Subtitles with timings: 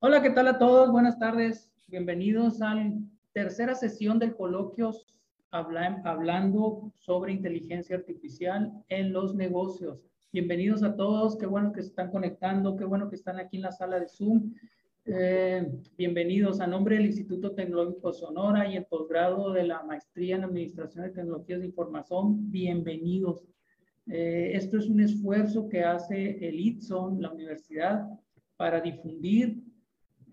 [0.00, 0.92] Hola, ¿qué tal a todos?
[0.92, 1.72] Buenas tardes.
[1.88, 2.92] Bienvenidos a la
[3.32, 4.92] tercera sesión del coloquio
[5.50, 9.98] hablando sobre inteligencia artificial en los negocios.
[10.32, 13.64] Bienvenidos a todos, qué bueno que se están conectando, qué bueno que están aquí en
[13.64, 14.54] la sala de Zoom.
[15.04, 15.66] Eh,
[15.96, 21.06] bienvenidos a nombre del Instituto Tecnológico Sonora y el posgrado de la Maestría en Administración
[21.06, 22.48] de Tecnologías de Información.
[22.52, 23.48] Bienvenidos.
[24.06, 28.06] Eh, esto es un esfuerzo que hace el ITSON, la universidad,
[28.56, 29.67] para difundir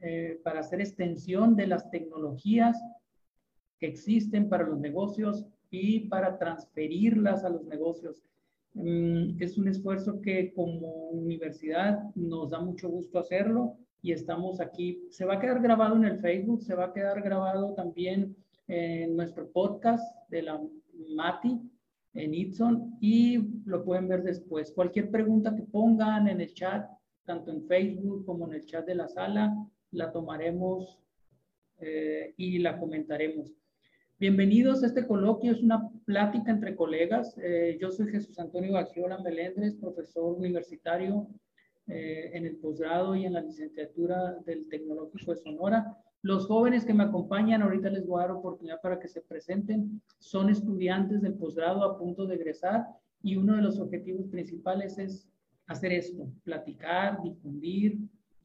[0.01, 2.81] eh, para hacer extensión de las tecnologías
[3.79, 8.21] que existen para los negocios y para transferirlas a los negocios.
[8.73, 15.07] Mm, es un esfuerzo que como universidad nos da mucho gusto hacerlo y estamos aquí.
[15.09, 18.35] Se va a quedar grabado en el Facebook, se va a quedar grabado también
[18.67, 20.61] en nuestro podcast de la
[21.15, 21.59] MATI
[22.15, 24.71] en Itson y lo pueden ver después.
[24.71, 26.89] Cualquier pregunta que pongan en el chat,
[27.25, 29.55] tanto en Facebook como en el chat de la sala,
[29.95, 30.99] la tomaremos
[31.79, 33.53] eh, y la comentaremos.
[34.19, 37.37] Bienvenidos a este coloquio, es una plática entre colegas.
[37.41, 41.27] Eh, yo soy Jesús Antonio Bagiola Melendres, profesor universitario
[41.87, 45.97] eh, en el posgrado y en la licenciatura del Tecnológico de Sonora.
[46.21, 50.01] Los jóvenes que me acompañan, ahorita les voy a dar oportunidad para que se presenten,
[50.19, 52.85] son estudiantes del posgrado a punto de egresar
[53.21, 55.29] y uno de los objetivos principales es
[55.67, 57.97] hacer esto, platicar, difundir,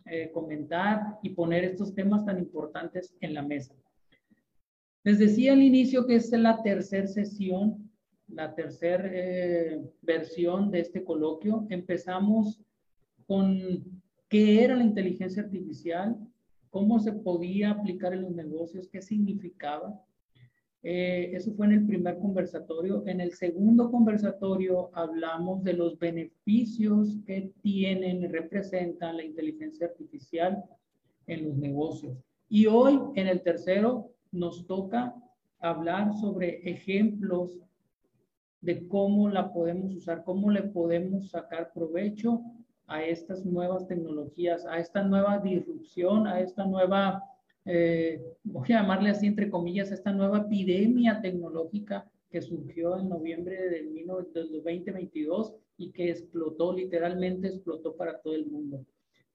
[0.06, 3.74] eh, comentar y poner estos temas tan importantes en la mesa.
[5.02, 7.90] Les decía al inicio que esta es la tercera sesión,
[8.28, 11.66] la tercera eh, versión de este coloquio.
[11.70, 12.60] Empezamos
[13.26, 13.84] con
[14.28, 16.16] qué era la inteligencia artificial,
[16.70, 20.02] cómo se podía aplicar en los negocios, qué significaba.
[20.82, 23.02] Eh, eso fue en el primer conversatorio.
[23.06, 30.64] En el segundo conversatorio hablamos de los beneficios que tienen y representan la inteligencia artificial
[31.26, 32.16] en los negocios.
[32.48, 35.14] Y hoy, en el tercero, nos toca
[35.58, 37.60] hablar sobre ejemplos
[38.62, 42.42] de cómo la podemos usar, cómo le podemos sacar provecho
[42.86, 47.22] a estas nuevas tecnologías, a esta nueva disrupción, a esta nueva
[47.64, 53.68] eh, voy a llamarle así entre comillas, esta nueva epidemia tecnológica que surgió en noviembre
[53.68, 58.84] del, 2022 y que explotó, literalmente explotó para todo el mundo.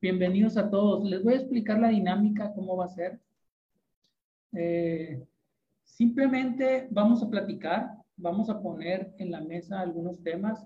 [0.01, 1.03] Bienvenidos a todos.
[1.03, 3.19] Les voy a explicar la dinámica, cómo va a ser.
[4.53, 5.21] Eh,
[5.83, 10.65] simplemente vamos a platicar, vamos a poner en la mesa algunos temas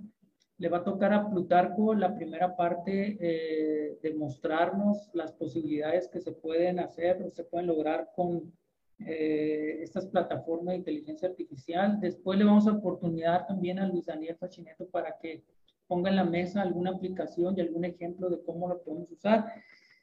[0.59, 6.20] le va a tocar a Plutarco la primera parte eh, de mostrarnos las posibilidades que
[6.20, 8.52] se pueden hacer o se pueden lograr con
[9.00, 12.00] eh, estas plataformas de inteligencia artificial.
[12.02, 15.46] Después le vamos a oportunidad también a Luis Daniel Fachineto para que
[15.88, 19.46] ponga en la mesa alguna aplicación y algún ejemplo de cómo lo podemos usar.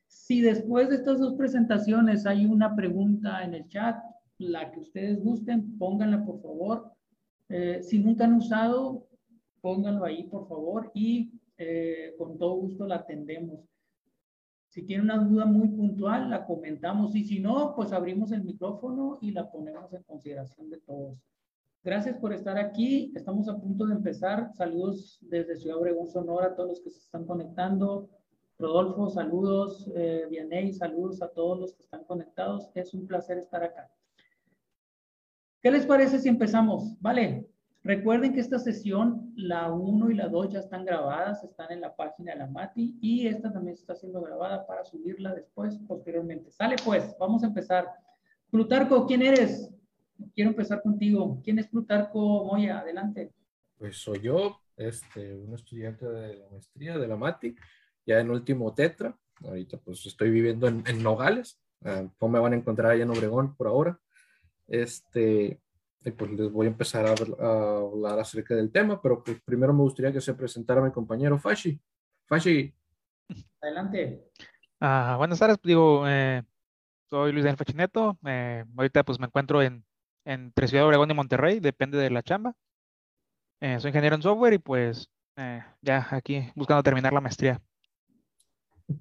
[0.06, 4.03] Si después de estas dos presentaciones hay una pregunta en el chat,
[4.38, 6.93] la que ustedes gusten, pónganla por favor.
[7.49, 9.06] Eh, si nunca han usado,
[9.66, 13.69] pónganlo ahí, por favor, y eh, con todo gusto la atendemos.
[14.69, 19.19] Si tiene una duda muy puntual, la comentamos y si no, pues abrimos el micrófono
[19.21, 21.19] y la ponemos en consideración de todos.
[21.82, 23.12] Gracias por estar aquí.
[23.16, 24.53] Estamos a punto de empezar.
[24.55, 28.09] Saludos desde Ciudad Obregón, Sonora, a todos los que se están conectando.
[28.60, 29.91] Rodolfo, saludos.
[29.97, 32.71] Eh, Vianey, saludos a todos los que están conectados.
[32.76, 33.91] Es un placer estar acá.
[35.60, 36.94] ¿Qué les parece si empezamos?
[37.00, 37.49] Vale.
[37.86, 41.94] Recuerden que esta sesión, la 1 y la 2 ya están grabadas, están en la
[41.94, 46.50] página de la MATI y esta también está siendo grabada para subirla después, posteriormente.
[46.50, 47.86] Sale pues, vamos a empezar.
[48.50, 49.70] Plutarco, ¿quién eres?
[50.34, 51.41] Quiero empezar contigo.
[51.44, 52.80] ¿Quién es Plutarco Moya?
[52.80, 53.30] Adelante.
[53.78, 57.54] Pues soy yo, este, un estudiante de la maestría de la MATI,
[58.04, 59.16] ya en último tetra.
[59.44, 61.60] Ahorita pues estoy viviendo en, Nogales.
[61.82, 64.00] Uh, me van a encontrar allá en Obregón por ahora.
[64.66, 65.60] Este,
[66.06, 69.83] y pues les voy a empezar a, hablar acerca del tema, pero pues primero me
[69.83, 71.81] gustaría que se presentara mi compañero Fashi.
[72.26, 72.73] Fashi.
[73.61, 74.31] Adelante.
[74.81, 76.44] Ah, buenas tardes, digo, eh,
[77.11, 79.85] soy Luis Daniel Fachineto, eh, ahorita pues me encuentro en,
[80.25, 82.55] entre Ciudad Obregón y Monterrey, depende de la chamba.
[83.61, 85.11] Eh, soy ingeniero en software y pues
[85.82, 87.61] ya aquí buscando terminar la maestría.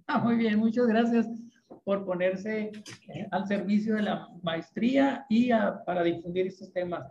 [0.07, 1.27] Ah, muy bien, muchas gracias
[1.85, 2.71] por ponerse
[3.07, 5.49] eh, al servicio de la maestría y
[5.85, 7.07] para difundir estos temas.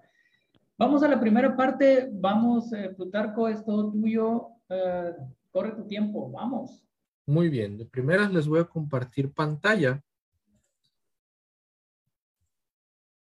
[0.77, 2.09] Vamos a la primera parte.
[2.13, 4.49] Vamos, eh, Plutarco, es todo tuyo.
[4.69, 5.13] Eh,
[5.53, 6.29] corre tu tiempo.
[6.33, 6.85] Vamos.
[7.25, 7.79] Muy bien.
[7.79, 10.03] De primeras les voy a compartir pantalla.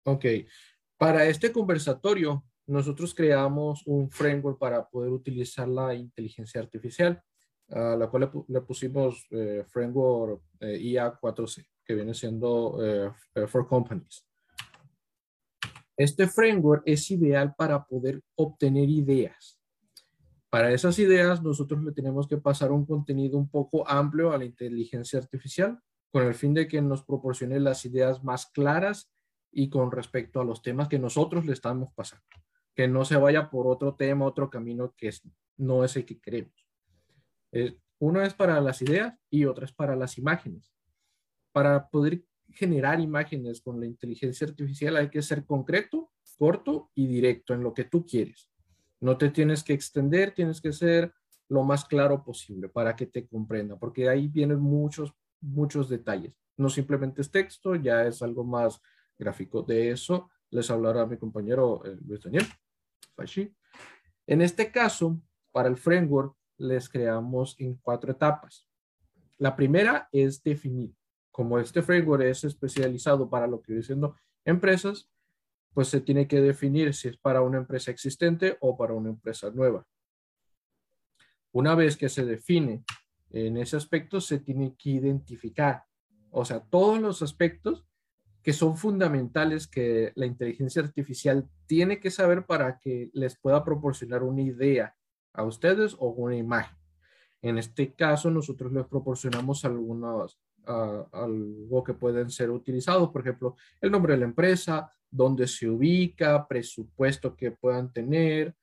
[0.06, 0.26] Ok.
[0.98, 7.22] Para este conversatorio, nosotros creamos un framework para poder utilizar la inteligencia artificial
[7.70, 11.66] a la cual le, pusimos eh, framework eh, IA 4C.
[11.86, 13.12] que viene siendo eh,
[13.48, 14.26] For Companies.
[15.96, 19.60] Este framework es ideal para poder obtener ideas.
[20.50, 24.46] Para esas ideas, nosotros le tenemos que pasar un contenido un poco amplio a la
[24.46, 25.80] inteligencia artificial
[26.12, 29.12] con el fin de que nos proporcione las ideas más claras
[29.52, 32.26] y con respecto a los temas que nosotros le estamos pasando.
[32.76, 35.12] Que no se vaya por otro tema, otro camino que
[35.58, 36.63] no es el que queremos.
[37.54, 40.74] Eh, uno es para las ideas y otra es para las imágenes.
[41.52, 47.54] Para poder generar imágenes con la inteligencia artificial hay que ser concreto, corto y directo
[47.54, 48.50] en lo que tú quieres.
[49.00, 51.14] No te tienes que extender, tienes que ser
[51.48, 56.34] lo más claro posible para que te comprenda, porque ahí vienen muchos, muchos detalles.
[56.58, 58.82] No simplemente es texto, ya es algo más
[59.18, 59.62] gráfico.
[59.62, 62.46] De eso les hablará mi compañero eh, Luis Daniel.
[64.26, 65.22] En este caso,
[65.52, 68.68] para el framework, les creamos en cuatro etapas.
[69.38, 70.96] La primera es definir
[71.34, 74.16] como este framework es especializado para lo que diciendo
[74.46, 75.10] empresas,
[75.74, 79.50] pues se tiene que definir si es para una empresa existente o para una empresa
[79.50, 79.84] nueva.
[81.52, 82.84] Una vez que se define
[83.32, 85.84] en ese aspecto, se tiene que identificar,
[86.30, 87.84] o sea, todos los aspectos
[88.44, 94.22] que son fundamentales que la inteligencia artificial tiene que saber para que les pueda proporcionar
[94.22, 94.96] una idea
[95.34, 96.78] a ustedes o una imagen.
[97.42, 103.92] En este caso, nosotros les proporcionamos algunos algo que pueden ser utilizados, por ejemplo, el
[103.92, 108.56] nombre de la empresa, dónde se ubica, presupuesto que puedan tener,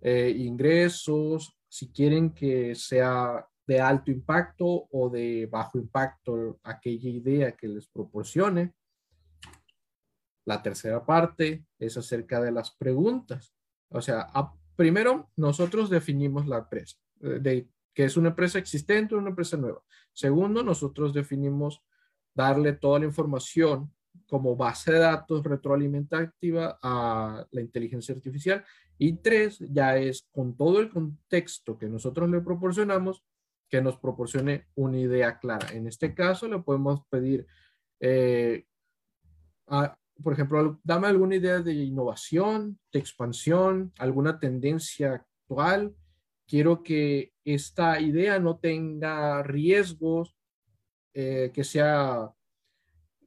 [0.00, 7.56] eh, ingresos, si quieren que sea de alto impacto o de bajo impacto aquella idea
[7.56, 8.74] que les proporcione.
[10.44, 13.52] La tercera parte es acerca de las preguntas.
[13.88, 14.20] O sea,
[14.76, 19.82] primero nosotros definimos la empresa, eh, que es una empresa existente o una empresa nueva.
[20.12, 21.82] Segundo, nosotros definimos
[22.34, 23.90] darle toda la información
[24.28, 28.64] como base de datos retroalimentativa a la inteligencia artificial.
[28.98, 33.22] Y tres, ya es con todo el contexto que nosotros le proporcionamos,
[33.68, 35.72] que nos proporcione una idea clara.
[35.72, 37.46] En este caso, le podemos pedir,
[38.00, 38.64] eh,
[40.22, 45.94] por ejemplo, dame alguna idea de innovación, de expansión, alguna tendencia actual,
[46.46, 50.36] quiero que esta idea no tenga riesgos,
[51.12, 52.30] eh, que sea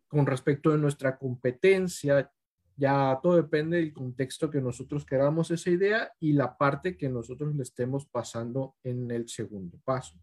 [0.08, 2.32] con respecto de nuestra competencia.
[2.76, 7.54] Ya todo depende del contexto que nosotros queramos esa idea y la parte que nosotros
[7.56, 10.18] le estemos pasando en el segundo paso.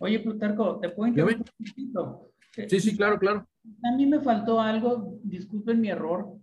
[0.00, 2.32] Oye, Plutarco, ¿te puedo interrumpir un poquito?
[2.68, 3.46] Sí, sí, claro, claro.
[3.84, 6.34] A mí me faltó algo, disculpen mi error.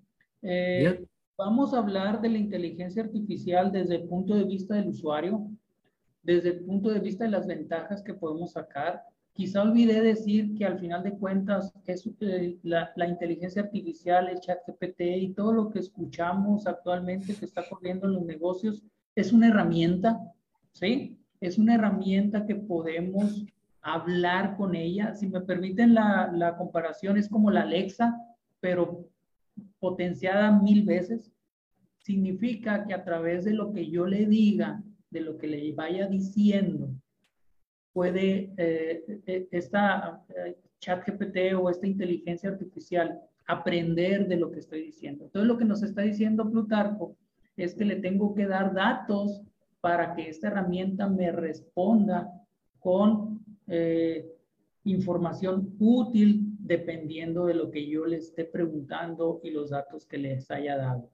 [0.41, 1.05] Eh,
[1.37, 5.45] Vamos a hablar de la inteligencia artificial desde el punto de vista del usuario,
[6.23, 9.03] desde el punto de vista de las ventajas que podemos sacar.
[9.33, 14.39] Quizá olvidé decir que al final de cuentas es eh, la, la, inteligencia artificial, el
[14.39, 18.81] chat GPT y todo lo que escuchamos actualmente que está corriendo en los negocios
[19.13, 20.17] es una herramienta,
[20.71, 21.19] ¿sí?
[21.41, 23.45] Es una herramienta que podemos
[23.85, 25.13] hablar con ella.
[25.13, 28.19] Si me permiten la, la comparación, es como la Alexa,
[28.59, 29.07] pero
[29.79, 31.31] potenciada mil veces,
[31.99, 36.07] significa que a través de lo que yo le diga, de lo que le vaya
[36.07, 36.89] diciendo,
[37.93, 44.59] puede eh, eh esta eh, chat GPT o esta inteligencia artificial aprender de lo que
[44.59, 45.25] estoy diciendo.
[45.25, 47.15] Entonces lo que nos está diciendo Plutarco
[47.55, 49.43] es que le tengo que dar datos
[49.79, 52.31] para que esta herramienta me responda
[52.79, 53.34] con
[53.67, 54.31] eh,
[54.83, 60.49] información útil dependiendo de lo que yo le esté preguntando y los datos que les
[60.51, 61.09] haya dado.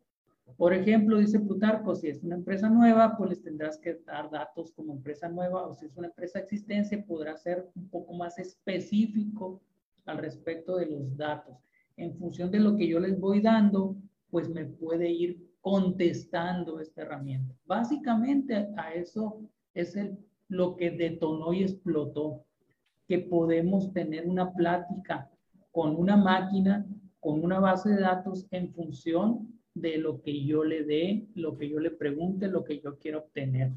[0.58, 4.72] Por ejemplo, dice Plutarco, si es una empresa nueva, pues les tendrás que dar datos
[4.74, 9.62] como empresa nueva, o si es una empresa existente, podrá ser un poco más específico
[10.05, 11.55] al respecto de los datos.
[11.98, 13.96] En función de lo que yo les voy dando,
[14.29, 17.55] pues me puede ir contestando esta herramienta.
[17.65, 19.41] Básicamente a eso
[19.74, 20.17] es el,
[20.51, 22.43] lo que detonó y explotó,
[23.08, 25.31] que podemos tener una plática
[25.72, 26.86] con una máquina,
[27.22, 31.70] con una base de datos en función de lo que yo le dé, lo que
[31.70, 33.72] yo le pregunte, lo que yo quiero obtener.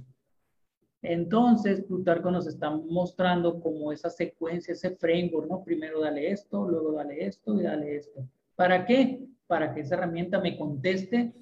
[1.00, 5.62] Entonces, Plutarco nos está mostrando como esa secuencia, ese framework, ¿no?
[5.62, 8.28] Primero dale esto, luego dale esto y dale esto.
[8.57, 9.25] ¿Para qué?
[9.47, 11.33] Para que esa herramienta me conteste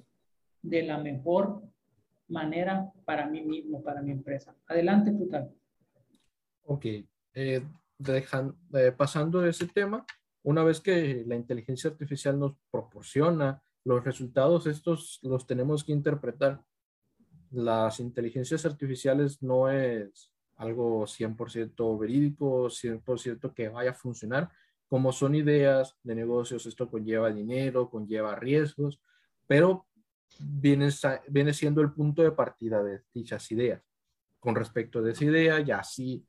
[0.61, 1.63] de la mejor
[2.27, 4.55] manera para mí mismo, para mi empresa.
[4.67, 5.53] Adelante, Plutarco.
[6.63, 6.85] Ok.
[7.35, 7.63] Eh,
[7.97, 10.05] dejan, eh, pasando de ese tema,
[10.43, 16.63] una vez que la inteligencia artificial nos proporciona los resultados, estos los tenemos que interpretar.
[17.51, 24.49] Las inteligencias artificiales no es algo 100% verídico, 100% que vaya a funcionar
[24.93, 29.01] como son ideas de negocios, esto conlleva dinero, conlleva riesgos,
[29.47, 29.87] pero
[30.39, 30.89] viene,
[31.29, 33.81] viene siendo el punto de partida de dichas ideas.
[34.39, 36.25] Con respecto a esa idea, ya sí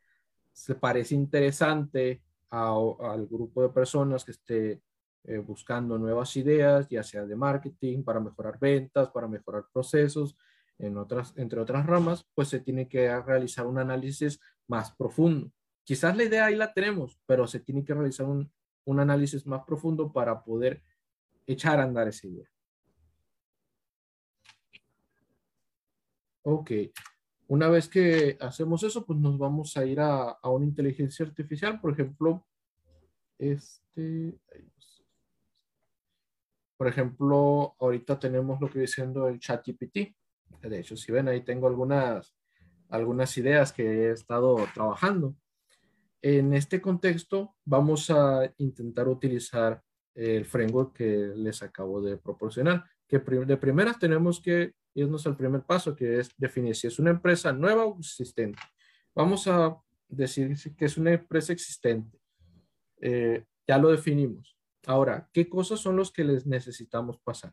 [0.52, 4.82] se parece interesante al grupo de personas que esté
[5.24, 10.36] eh, buscando nuevas ideas, ya sea de marketing, para mejorar ventas, para mejorar procesos,
[10.78, 15.50] en otras, entre otras ramas, pues se tiene que realizar un análisis más profundo.
[15.84, 18.50] Quizás la idea ahí la tenemos, pero se tiene que realizar un,
[18.84, 20.82] un análisis más profundo para poder
[21.46, 22.53] echar a andar esa idea.
[26.46, 26.70] Ok,
[27.48, 31.80] una vez que hacemos eso, pues nos vamos a ir a, a una inteligencia artificial,
[31.80, 32.46] por ejemplo,
[33.38, 34.38] este,
[36.76, 40.14] por ejemplo, ahorita tenemos lo que viene siendo el chat GPT.
[40.60, 42.36] De hecho, si ven, ahí tengo algunas,
[42.88, 45.34] algunas ideas que he estado trabajando.
[46.20, 49.82] En este contexto, vamos a intentar utilizar
[50.14, 55.62] el framework que les acabo de proporcionar, que de primeras tenemos que irnos al primer
[55.62, 58.58] paso, que es definir si es una empresa nueva o existente.
[59.14, 59.76] Vamos a
[60.08, 62.18] decir que es una empresa existente.
[63.00, 64.56] Eh, ya lo definimos.
[64.86, 67.52] Ahora, ¿qué cosas son los que les necesitamos pasar?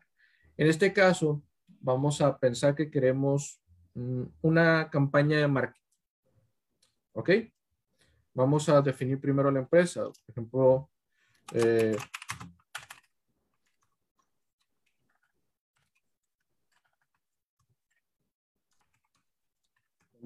[0.56, 1.42] En este caso,
[1.80, 3.60] vamos a pensar que queremos
[3.94, 5.80] mm, una campaña de marketing.
[7.12, 7.30] ¿Ok?
[8.34, 10.04] Vamos a definir primero la empresa.
[10.04, 10.90] Por ejemplo,
[11.52, 11.96] eh,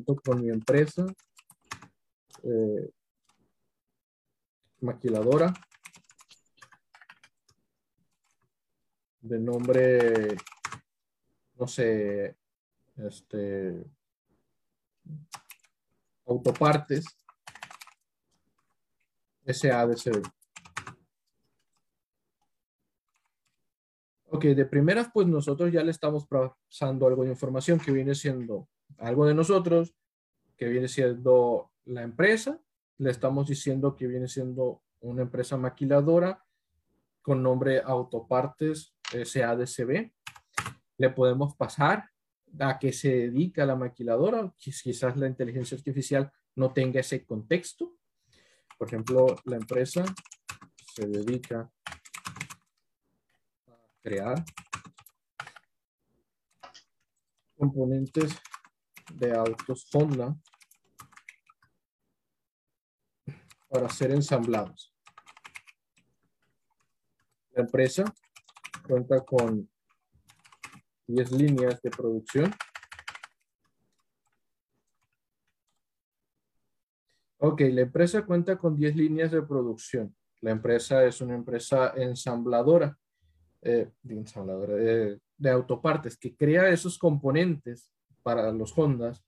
[0.05, 1.07] con mi empresa
[2.43, 2.91] eh,
[4.81, 5.53] maquiladora
[9.21, 10.37] de nombre,
[11.57, 12.37] no sé,
[12.97, 13.85] este,
[16.27, 17.07] autopartes
[19.45, 20.23] SADCB.
[24.29, 28.69] Ok, de primeras, pues nosotros ya le estamos pasando algo de información que viene siendo
[28.99, 29.95] algo de nosotros,
[30.57, 32.61] que viene siendo la empresa,
[32.99, 36.43] le estamos diciendo que viene siendo una empresa maquiladora
[37.23, 40.13] con nombre Autopartes SADCB.
[40.99, 42.11] Le podemos pasar
[42.59, 47.97] a qué se dedica la maquiladora, quizás la inteligencia artificial no tenga ese contexto.
[48.79, 50.05] Por ejemplo, la empresa
[50.95, 51.71] se dedica
[53.67, 54.45] a crear
[57.57, 58.37] componentes
[59.15, 60.37] de autos Honda
[63.69, 64.93] para ser ensamblados.
[67.53, 68.05] La empresa
[68.87, 69.69] cuenta con
[71.07, 72.53] 10 líneas de producción.
[77.39, 80.15] Ok, la empresa cuenta con 10 líneas de producción.
[80.41, 82.99] La empresa es una empresa ensambladora,
[83.63, 87.91] eh, ensambladora de autopartes que crea esos componentes
[88.27, 89.25] para los Hondas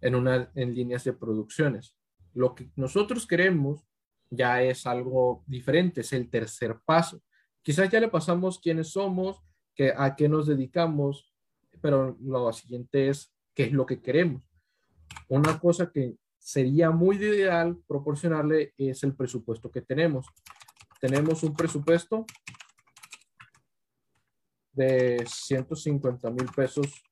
[0.00, 1.94] en, una, en líneas de producciones.
[2.34, 3.86] Lo que nosotros queremos
[4.30, 7.22] ya es algo diferente, es el tercer paso.
[7.62, 9.40] Quizás ya le pasamos quiénes somos,
[9.76, 11.32] que, a qué nos dedicamos,
[11.80, 14.42] pero lo siguiente es qué es lo que queremos.
[15.28, 20.26] Una cosa que sería muy ideal proporcionarle es el presupuesto que tenemos.
[21.00, 22.26] Tenemos un presupuesto
[24.72, 27.04] de 150 mil pesos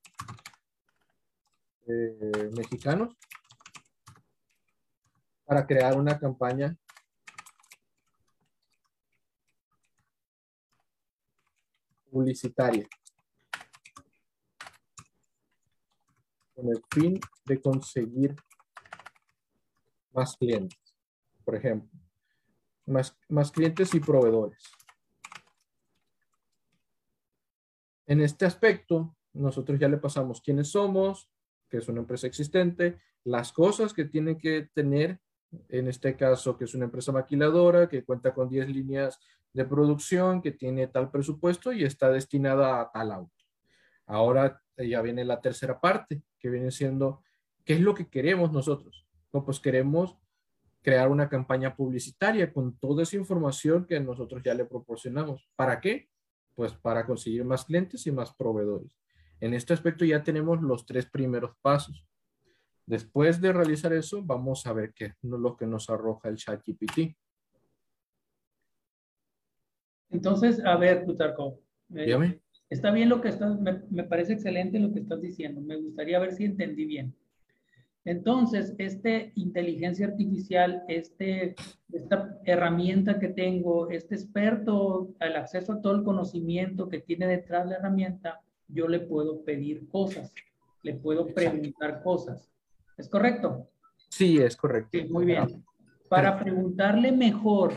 [1.90, 3.16] eh, mexicanos
[5.44, 6.76] para crear una campaña.
[12.08, 12.86] Publicitaria.
[16.54, 18.36] Con el fin de conseguir
[20.12, 20.94] más clientes,
[21.44, 21.90] por ejemplo,
[22.86, 24.62] más, más clientes y proveedores.
[28.06, 31.28] En este aspecto, nosotros ya le pasamos quiénes somos,
[31.70, 35.20] que es una empresa existente, las cosas que tiene que tener,
[35.68, 39.18] en este caso, que es una empresa maquiladora, que cuenta con 10 líneas
[39.52, 43.34] de producción, que tiene tal presupuesto y está destinada a tal auto.
[44.06, 47.22] Ahora ya viene la tercera parte, que viene siendo,
[47.64, 49.06] ¿qué es lo que queremos nosotros?
[49.32, 50.16] No, pues queremos
[50.82, 55.48] crear una campaña publicitaria con toda esa información que nosotros ya le proporcionamos.
[55.54, 56.08] ¿Para qué?
[56.54, 58.90] Pues para conseguir más clientes y más proveedores.
[59.40, 62.06] En este aspecto ya tenemos los tres primeros pasos.
[62.86, 66.62] Después de realizar eso, vamos a ver qué es lo que nos arroja el chat
[66.66, 67.16] GPT.
[70.10, 71.60] Entonces, a ver, Plutarco.
[71.94, 75.60] Eh, está bien lo que estás, me, parece excelente lo que estás diciendo.
[75.60, 77.14] Me gustaría ver si entendí bien.
[78.04, 81.54] Entonces, este inteligencia artificial, este,
[81.92, 87.64] esta herramienta que tengo, este experto, el acceso a todo el conocimiento que tiene detrás
[87.64, 88.40] de la herramienta,
[88.72, 90.34] yo le puedo pedir cosas,
[90.82, 92.50] le puedo preguntar cosas.
[92.96, 93.68] ¿Es correcto?
[94.08, 94.98] Sí, es correcto.
[95.08, 95.64] muy bien.
[96.08, 97.72] Para preguntarle mejor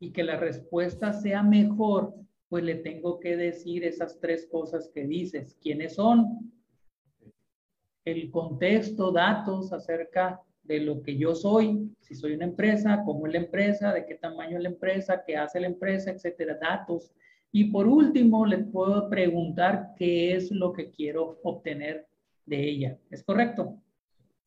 [0.00, 2.14] y que la respuesta sea mejor,
[2.48, 5.56] pues le tengo que decir esas tres cosas que dices.
[5.60, 6.52] ¿Quiénes son?
[8.04, 13.32] el contexto, datos acerca de lo que yo soy, si soy una empresa, cómo es
[13.32, 17.12] la empresa, de qué tamaño es la empresa, qué hace la empresa, etcétera, datos.
[17.56, 22.08] Y por último, le puedo preguntar qué es lo que quiero obtener
[22.44, 22.98] de ella.
[23.08, 23.80] ¿Es correcto?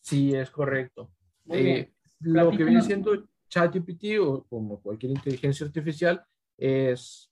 [0.02, 1.10] Sí, es correcto.
[1.50, 3.12] Eh, lo que viene siendo
[3.48, 6.22] ChatGPT o como cualquier inteligencia artificial
[6.58, 7.32] es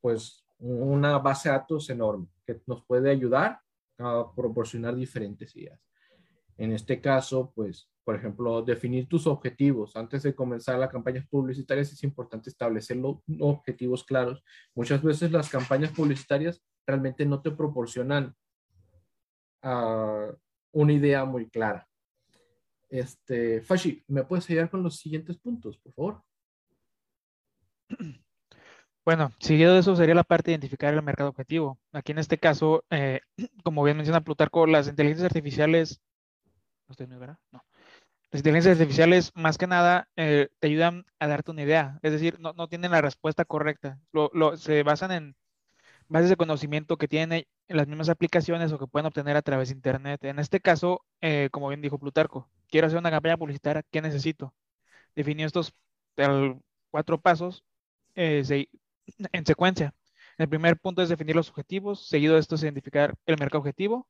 [0.00, 3.58] pues una base de datos enorme que nos puede ayudar
[3.98, 5.80] a proporcionar diferentes ideas.
[6.56, 9.94] En este caso, pues, por ejemplo, definir tus objetivos.
[9.94, 14.42] Antes de comenzar las campañas publicitarias es importante establecer los objetivos claros.
[14.74, 18.34] Muchas veces las campañas publicitarias realmente no te proporcionan
[19.62, 20.32] uh,
[20.72, 21.86] una idea muy clara.
[22.88, 26.22] Este, Fashi, ¿me puedes ayudar con los siguientes puntos, por favor?
[29.04, 31.78] Bueno, seguido de eso sería la parte de identificar el mercado objetivo.
[31.92, 33.20] Aquí en este caso, eh,
[33.64, 36.00] como bien menciona Plutarco, las inteligencias artificiales,
[36.86, 37.38] ¿no estoy ¿verdad?
[37.52, 37.62] No.
[38.30, 41.98] Las inteligencias artificiales, más que nada, eh, te ayudan a darte una idea.
[42.02, 43.98] Es decir, no, no tienen la respuesta correcta.
[44.12, 45.36] Lo, lo, se basan en
[46.08, 49.68] bases de conocimiento que tienen en las mismas aplicaciones o que pueden obtener a través
[49.70, 50.24] de Internet.
[50.24, 54.54] En este caso, eh, como bien dijo Plutarco, quiero hacer una campaña publicitaria, ¿qué necesito?
[55.14, 55.74] Definió estos
[56.90, 57.64] cuatro pasos.
[58.14, 58.42] Eh,
[59.32, 59.94] en secuencia.
[60.38, 64.08] El primer punto es definir los objetivos, seguido de esto es identificar el mercado objetivo,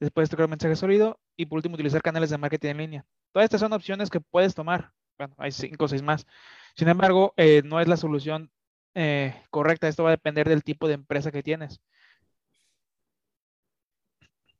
[0.00, 3.06] después crear un mensaje sólido y por último utilizar canales de marketing en línea.
[3.36, 4.92] Todas estas son opciones que puedes tomar.
[5.18, 6.26] Bueno, hay cinco o seis más.
[6.74, 8.50] Sin embargo, eh, no es la solución
[8.94, 9.88] eh, correcta.
[9.88, 11.78] Esto va a depender del tipo de empresa que tienes.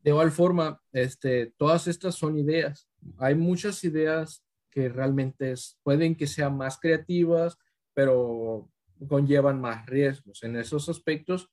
[0.02, 2.86] De igual forma, este, todas estas son ideas.
[3.16, 7.56] Hay muchas ideas que realmente pueden que sean más creativas,
[7.94, 8.68] pero
[9.08, 10.42] conllevan más riesgos.
[10.42, 11.50] En esos aspectos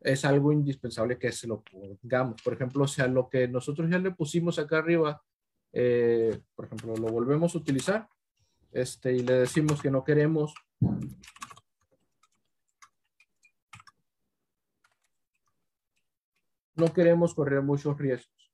[0.00, 2.42] es algo indispensable que se lo pongamos.
[2.42, 5.22] Por ejemplo, o sea, lo que nosotros ya le pusimos acá arriba,
[5.74, 8.08] eh, por ejemplo, lo volvemos a utilizar
[8.72, 10.54] este, y le decimos que no queremos
[16.76, 18.52] no queremos correr muchos riesgos.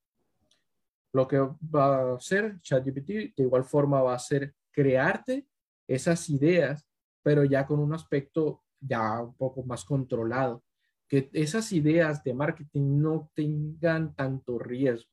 [1.12, 5.46] Lo que va a hacer ChatGPT de igual forma va a ser crearte
[5.86, 6.90] esas ideas
[7.22, 10.62] pero ya con un aspecto ya un poco más controlado,
[11.08, 15.10] que esas ideas de marketing no tengan tanto riesgo.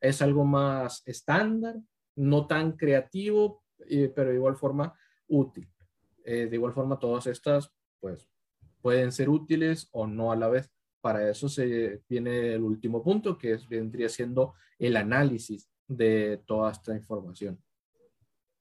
[0.00, 1.76] Es algo más estándar,
[2.16, 3.62] no tan creativo,
[4.14, 4.94] pero de igual forma
[5.28, 5.68] útil.
[6.24, 8.28] Eh, de igual forma, todas estas, pues,
[8.80, 10.70] pueden ser útiles o no a la vez.
[11.00, 16.72] Para eso se viene el último punto, que es, vendría siendo el análisis de toda
[16.72, 17.62] esta información.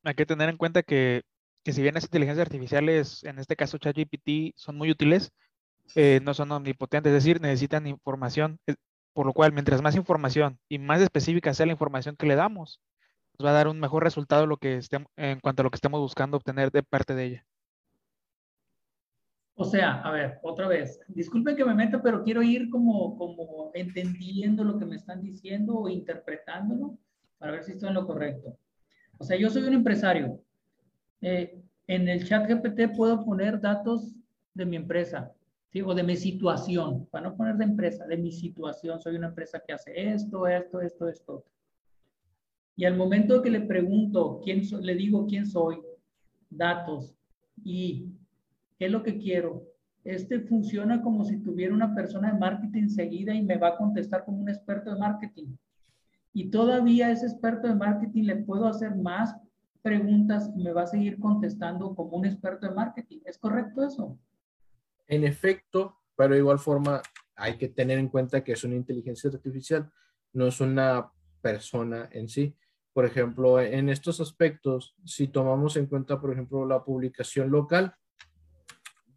[0.04, 1.24] Hay que tener en cuenta que
[1.64, 5.32] que si bien las inteligencias artificiales, en este caso ChatGPT, son muy útiles,
[5.96, 8.60] eh, no son omnipotentes, es decir, necesitan información,
[9.20, 12.80] por lo cual mientras más información y más específica sea la información que le damos,
[13.38, 14.80] nos va a dar un mejor resultado lo que
[15.18, 17.46] en cuanto a lo que estemos buscando obtener de parte de ella.
[19.56, 23.72] O sea, a ver, otra vez, disculpen que me meta, pero quiero ir como, como
[23.74, 26.98] entendiendo lo que me están diciendo o interpretándolo
[27.40, 28.58] para ver si estoy en lo correcto.
[29.18, 30.40] O sea, yo soy un empresario,
[31.20, 34.16] eh, en el chat GPT puedo poner datos
[34.54, 35.34] de mi empresa,
[35.72, 35.82] ¿sí?
[35.82, 39.00] o de mi situación, para no poner de empresa, de mi situación.
[39.00, 41.46] Soy una empresa que hace esto, esto, esto, esto.
[42.76, 45.82] Y al momento que le pregunto, quién le digo quién soy,
[46.50, 47.14] datos
[47.64, 48.08] y
[48.78, 49.64] qué es lo que quiero,
[50.04, 54.24] este funciona como si tuviera una persona de marketing seguida y me va a contestar
[54.24, 55.48] como un experto de marketing.
[56.34, 59.36] Y todavía ese experto de marketing le puedo hacer más
[59.82, 63.20] preguntas me va a seguir contestando como un experto de marketing.
[63.26, 64.18] ¿Es correcto eso?
[65.10, 67.02] En efecto, pero de igual forma
[67.36, 69.92] hay que tener en cuenta que es una inteligencia artificial,
[70.32, 72.56] no es una persona en sí.
[72.94, 77.94] Por ejemplo, en estos aspectos, si tomamos en cuenta, por ejemplo, la publicación local,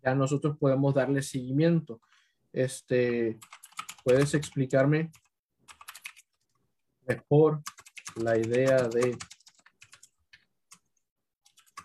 [0.03, 2.01] ya nosotros podemos darle seguimiento.
[2.53, 3.39] Este,
[4.05, 5.13] ¿Puedes explicarme
[7.07, 7.63] mejor
[8.17, 9.17] la idea de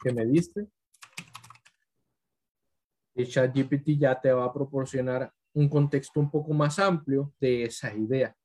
[0.03, 0.67] que me diste.
[3.17, 7.93] Y ChatGPT ya te va a proporcionar un contexto un poco más amplio de esa
[7.93, 8.35] idea.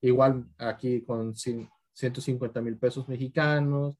[0.00, 1.68] Igual aquí con, sin,
[2.00, 3.98] 150 mil pesos mexicanos.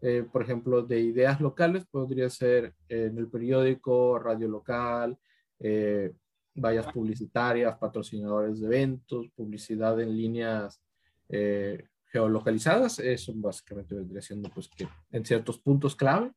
[0.00, 5.16] Eh, por ejemplo, de ideas locales podría ser en el periódico, radio local,
[5.60, 6.12] eh,
[6.54, 10.82] vallas publicitarias, patrocinadores de eventos, publicidad en líneas
[11.28, 12.98] eh, geolocalizadas.
[12.98, 16.32] Eso básicamente vendría siendo pues que en ciertos puntos clave.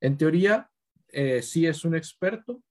[0.00, 0.68] En teoría,
[1.42, 2.62] sí es un experto,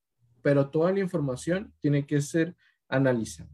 [0.41, 2.55] pero toda la información tiene que ser
[2.87, 3.49] analizada.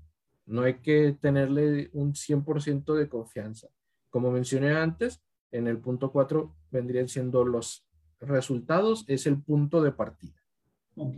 [0.45, 3.67] No hay que tenerle un 100% de confianza.
[4.09, 5.21] Como mencioné antes,
[5.51, 7.85] en el punto 4 vendrían siendo los
[8.19, 10.41] resultados, es el punto de partida.
[10.95, 11.17] Ok,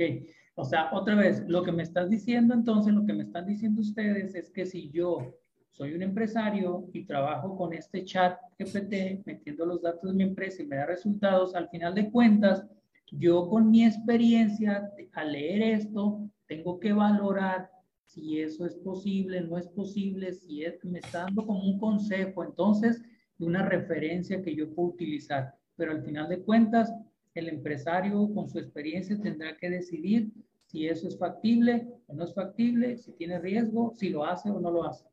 [0.56, 3.82] o sea, otra vez, lo que me estás diciendo entonces, lo que me están diciendo
[3.82, 5.36] ustedes es que si yo
[5.69, 10.63] soy un empresario y trabajo con este chat GPT, metiendo los datos de mi empresa
[10.63, 12.65] y me da resultados, al final de cuentas,
[13.12, 17.70] yo con mi experiencia al leer esto, tengo que valorar
[18.06, 22.43] si eso es posible, no es posible, si me está dando como un consejo.
[22.43, 23.02] Entonces,
[23.38, 25.54] de una referencia que yo puedo utilizar.
[25.76, 26.91] Pero al final de cuentas,
[27.34, 30.32] el empresario con su experiencia tendrá que decidir
[30.65, 34.60] si eso es factible o no es factible, si tiene riesgo, si lo hace o
[34.60, 35.06] no lo hace.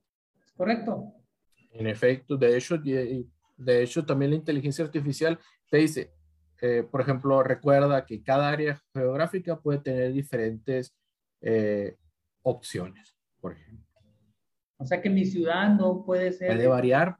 [0.45, 1.13] ¿Es correcto?
[1.71, 6.13] En efecto, de hecho, de hecho también la inteligencia artificial te dice,
[6.61, 10.95] eh, por ejemplo, recuerda que cada área geográfica puede tener diferentes
[11.41, 11.97] eh,
[12.43, 13.85] opciones, por ejemplo.
[14.77, 16.49] O sea que mi ciudad no puede ser...
[16.49, 17.17] Puede variar,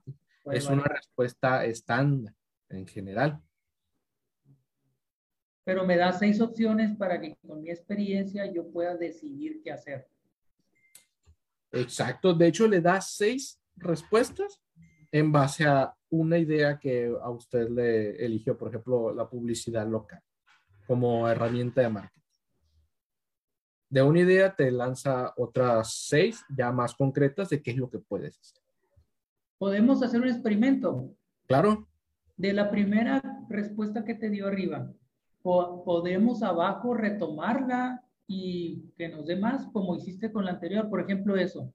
[0.47, 2.35] es una respuesta estándar
[2.69, 3.41] en general.
[5.65, 10.09] Pero me da seis opciones para que con mi experiencia yo pueda decidir qué hacer.
[11.73, 12.35] Exacto.
[12.35, 14.61] De hecho, le da seis respuestas
[15.11, 20.21] en base a una idea que a usted le eligió, por ejemplo, la publicidad local
[20.87, 22.21] como herramienta de marketing.
[23.89, 27.99] De una idea te lanza otras seis ya más concretas de qué es lo que
[27.99, 28.65] puedes hacer
[29.65, 31.17] podemos hacer un experimento.
[31.47, 31.89] Claro.
[32.37, 34.93] De la primera respuesta que te dio arriba,
[35.43, 41.37] podemos abajo retomarla y que nos dé más, como hiciste con la anterior, por ejemplo,
[41.37, 41.73] eso.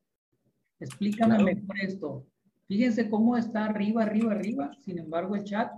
[0.79, 2.27] Explícame mejor esto.
[2.69, 4.71] Fíjense cómo está arriba, arriba, arriba.
[4.85, 5.71] Sin embargo, el chat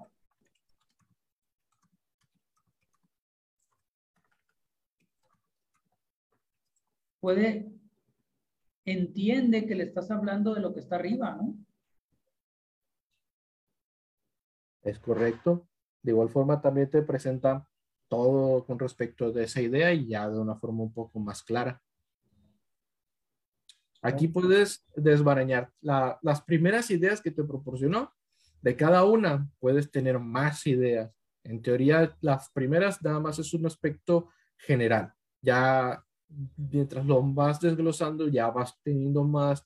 [7.21, 7.71] puede,
[8.83, 11.55] entiende que le estás hablando de lo que está arriba, ¿no?
[14.83, 15.69] Es correcto.
[16.01, 17.65] De igual forma también te presenta
[18.09, 21.81] todo con respecto de esa idea y ya de una forma un poco más clara.
[24.01, 28.11] Aquí puedes desbarañar las primeras ideas que te proporcionó.
[28.61, 31.11] De cada una puedes tener más ideas.
[31.43, 35.13] En teoría, las primeras nada más es un aspecto general.
[35.41, 36.03] Ya
[36.57, 39.63] mientras lo vas desglosando, ya vas teniendo más,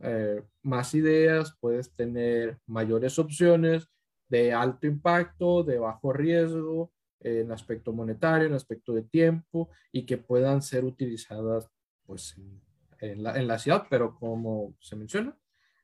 [0.00, 3.88] eh, más ideas, puedes tener mayores opciones
[4.28, 10.18] de alto impacto, de bajo riesgo, en aspecto monetario, en aspecto de tiempo y que
[10.18, 11.68] puedan ser utilizadas
[12.04, 12.60] pues, en,
[13.02, 15.36] la, en la, ciudad, pero como se menciona,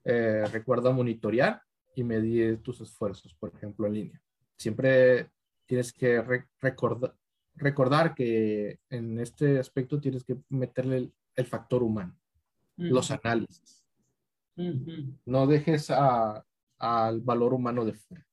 [0.05, 1.61] eh, recuerda monitorear
[1.95, 4.23] y medir tus esfuerzos, por ejemplo, en línea.
[4.57, 5.31] Siempre
[5.67, 6.23] tienes que
[6.61, 7.15] recordar,
[7.57, 12.17] recordar que en este aspecto tienes que meterle el, factor humano,
[12.77, 13.85] los análisis.
[15.25, 18.27] No dejes al valor humano de fuera.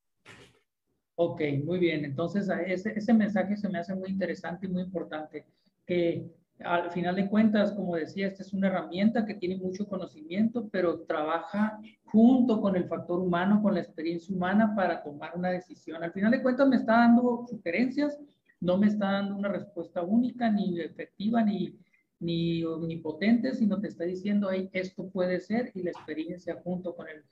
[1.16, 2.06] Ok, muy bien.
[2.06, 5.46] Entonces, ese, ese mensaje se me hace muy interesante y muy importante,
[5.86, 6.26] que
[6.60, 11.02] al final de cuentas, como decía, esta es una herramienta que tiene mucho conocimiento, pero
[11.02, 16.04] trabaja junto con el factor humano, con la experiencia humana para tomar una decisión.
[16.04, 18.18] Al final de cuentas me está dando sugerencias,
[18.62, 21.78] no me está dando una respuesta única, ni efectiva, ni,
[22.20, 27.10] ni omnipotente, sino te está diciendo, hey, esto puede ser y la experiencia junto con
[27.10, 27.24] el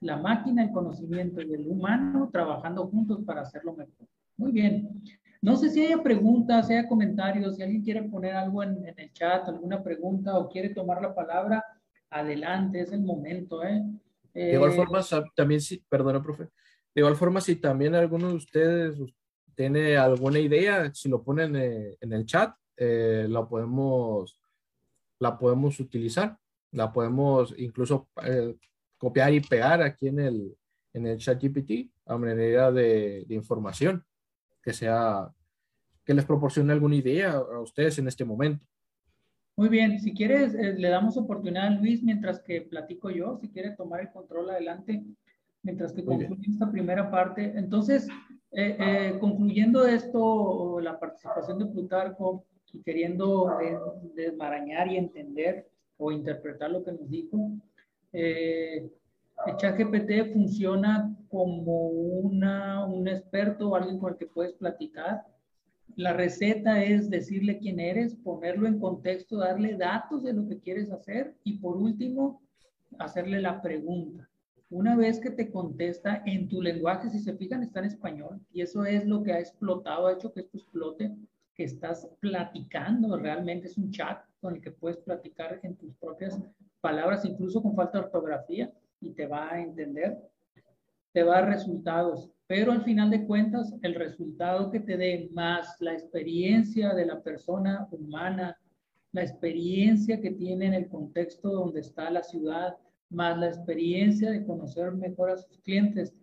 [0.00, 4.08] la máquina, el conocimiento y el humano trabajando juntos para hacerlo mejor.
[4.36, 5.02] Muy bien.
[5.42, 9.12] No sé si haya preguntas, si haya comentarios, si alguien quiere poner algo en, el
[9.12, 11.64] chat, alguna pregunta o quiere tomar la palabra,
[12.10, 13.64] adelante, es el momento.
[13.64, 13.82] ¿eh?
[14.34, 15.00] de igual eh, forma,
[15.34, 18.98] también si, perdona, profe, de igual forma, si también alguno de ustedes
[19.54, 24.38] tiene alguna idea, si lo ponen eh, en el chat, eh, la, podemos,
[25.18, 26.36] la podemos utilizar,
[26.72, 28.08] la podemos incluso
[28.98, 30.56] copiar y pegar aquí en el,
[30.92, 34.04] en el chat GPT a manera de, de información
[34.62, 35.32] que sea,
[36.04, 38.64] que les proporcione alguna idea a ustedes en este momento.
[39.56, 43.48] Muy bien, si quieres, eh, le damos oportunidad a Luis mientras que platico yo, si
[43.50, 45.04] quiere tomar el control adelante,
[45.62, 47.52] mientras que concluye esta primera parte.
[47.56, 48.08] Entonces,
[48.52, 53.58] eh, eh, concluyendo esto, la participación de Plutarco y queriendo
[54.14, 57.50] desmarañar y entender o interpretar lo que nos dijo,
[58.12, 58.90] eh,
[59.56, 65.24] ChatGPT funciona como una, un experto o alguien con el que puedes platicar.
[65.96, 70.90] La receta es decirle quién eres, ponerlo en contexto, darle datos de lo que quieres
[70.90, 72.42] hacer y por último,
[72.98, 74.28] hacerle la pregunta.
[74.68, 78.60] Una vez que te contesta en tu lenguaje, si se fijan, está en español y
[78.60, 81.12] eso es lo que ha explotado, ha hecho que esto explote,
[81.54, 86.40] que estás platicando, realmente es un chat con el que puedes platicar en tus propias
[86.80, 90.18] palabras, incluso con falta de ortografía y te va a entender,
[91.12, 92.30] te va a resultados.
[92.46, 97.22] Pero al final de cuentas, el resultado que te dé más la experiencia de la
[97.22, 98.58] persona humana,
[99.12, 102.76] la experiencia que tiene en el contexto donde está la ciudad,
[103.08, 106.14] más la experiencia de conocer mejor a sus clientes,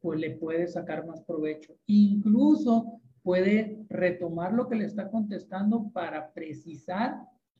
[0.00, 1.74] pues le puede sacar más provecho.
[1.86, 7.16] Incluso puede retomar lo que le está contestando para precisar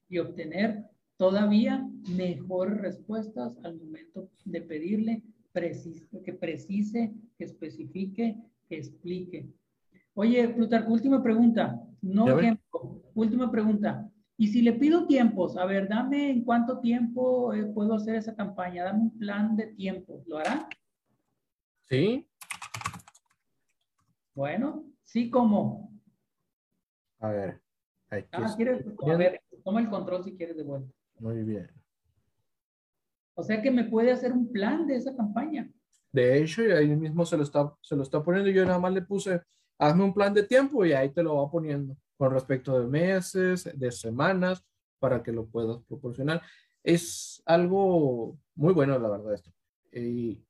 [0.09, 0.85] y obtener
[1.23, 8.37] todavía mejores respuestas al momento de pedirle que precise, que especifique,
[8.69, 9.49] que explique.
[10.15, 11.81] Oye, Plutarco, última pregunta.
[12.01, 13.05] No tiempo.
[13.15, 14.11] Última pregunta.
[14.37, 18.35] Y si le pido tiempos, a ver, dame en cuánto tiempo eh, puedo hacer esa
[18.35, 20.69] campaña, dame un plan de tiempo, ¿lo hará?
[21.83, 22.27] Sí.
[24.35, 25.89] Bueno, sí, ¿cómo?
[27.21, 27.63] A ver.
[28.33, 28.85] Ah, ¿quieres?
[29.07, 30.93] A ver, toma el control si quieres de vuelta.
[31.23, 31.71] Muy bien.
[33.35, 35.71] O sea que me puede hacer un plan de esa campaña.
[36.11, 38.51] De hecho, ahí mismo se lo está, se lo está poniendo.
[38.51, 39.41] Yo nada más le puse,
[39.79, 43.71] hazme un plan de tiempo y ahí te lo va poniendo con respecto de meses,
[43.73, 44.65] de semanas,
[44.99, 46.43] para que lo puedas proporcionar.
[46.83, 49.53] Es algo muy bueno, la verdad, esto.
[49.93, 50.43] Y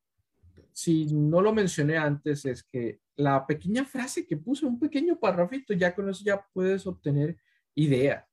[0.72, 5.74] si no lo mencioné antes, es que la pequeña frase que puse, un pequeño parrafito,
[5.74, 7.36] ya con eso ya puedes obtener
[7.74, 8.26] idea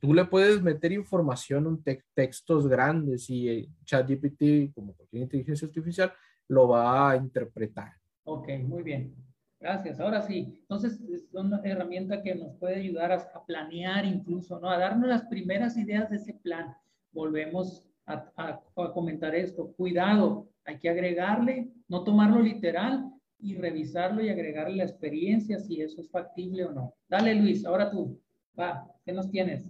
[0.00, 6.12] tú le puedes meter información en textos grandes y eh, ChatGPT, como cualquier inteligencia artificial,
[6.48, 7.92] lo va a interpretar.
[8.24, 9.14] Ok, muy bien.
[9.60, 10.00] Gracias.
[10.00, 14.70] Ahora sí, entonces es una herramienta que nos puede ayudar a, planear incluso, ¿no?
[14.70, 16.74] A darnos las primeras ideas de ese plan.
[17.12, 18.62] Volvemos a, a,
[18.94, 19.72] comentar esto.
[19.76, 26.00] Cuidado, hay que agregarle, no tomarlo literal y revisarlo y agregarle la experiencia si eso
[26.00, 26.94] es factible o no.
[27.06, 28.18] Dale, Luis, ahora tú.
[28.58, 29.64] Va, ¿qué nos tienes?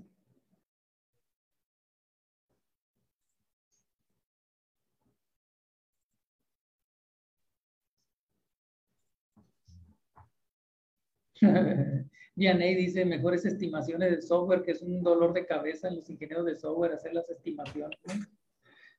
[12.37, 16.47] Vianey dice mejores estimaciones de software, que es un dolor de cabeza en los ingenieros
[16.47, 17.99] de software hacer las estimaciones.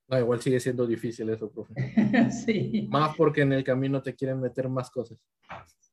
[0.08, 1.74] No, igual sigue siendo difícil eso, profe.
[2.46, 2.88] sí.
[2.92, 5.18] Más porque en el camino te quieren meter más cosas.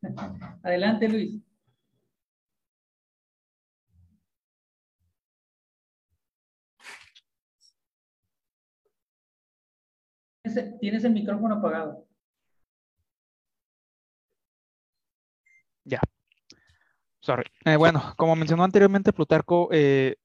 [0.63, 1.41] Adelante, Luis.
[10.81, 12.07] Tienes el micrófono apagado.
[15.85, 16.01] Ya.
[17.65, 20.17] Eh, bueno, como mencionó anteriormente Plutarco, eh,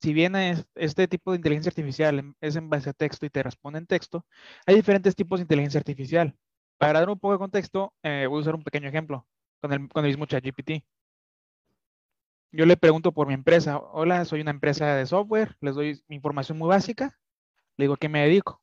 [0.00, 3.42] si bien es, este tipo de inteligencia artificial es en base a texto y te
[3.42, 4.26] responde en texto,
[4.66, 6.36] hay diferentes tipos de inteligencia artificial.
[6.78, 9.26] Para dar un poco de contexto, eh, voy a usar un pequeño ejemplo
[9.60, 10.84] con el, con el mismo ChatGPT.
[12.50, 16.16] Yo le pregunto por mi empresa, hola, soy una empresa de software, les doy mi
[16.16, 17.18] información muy básica,
[17.76, 18.60] le digo a qué me dedico.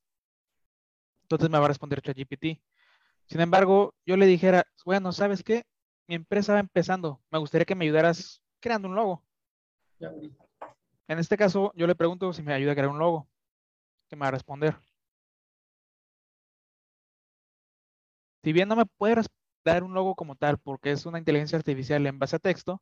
[1.23, 2.61] Entonces me va a responder ChatGPT.
[3.27, 5.63] Sin embargo, yo le dijera, bueno, ¿sabes qué?
[6.09, 9.23] Mi empresa va empezando, me gustaría que me ayudaras creando un logo.
[11.07, 13.29] en este caso, yo le pregunto si me ayuda a crear un logo.
[14.09, 14.75] ¿Qué me va a responder?
[18.43, 19.21] Si bien no me puede
[19.63, 22.81] dar un logo como tal, porque es una inteligencia artificial en base a texto,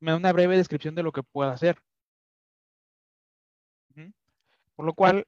[0.00, 1.78] me da una breve descripción de lo que puedo hacer.
[4.74, 5.24] Por lo cual,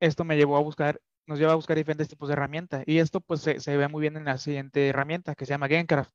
[0.00, 2.82] esto me llevó a buscar, nos lleva a buscar diferentes tipos de herramientas.
[2.86, 5.68] Y esto pues se, se ve muy bien en la siguiente herramienta que se llama
[5.68, 6.12] Gamecraft.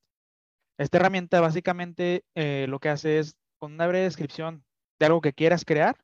[0.77, 4.65] Esta herramienta básicamente eh, lo que hace es, con una breve descripción
[4.99, 5.97] de algo que quieras crear,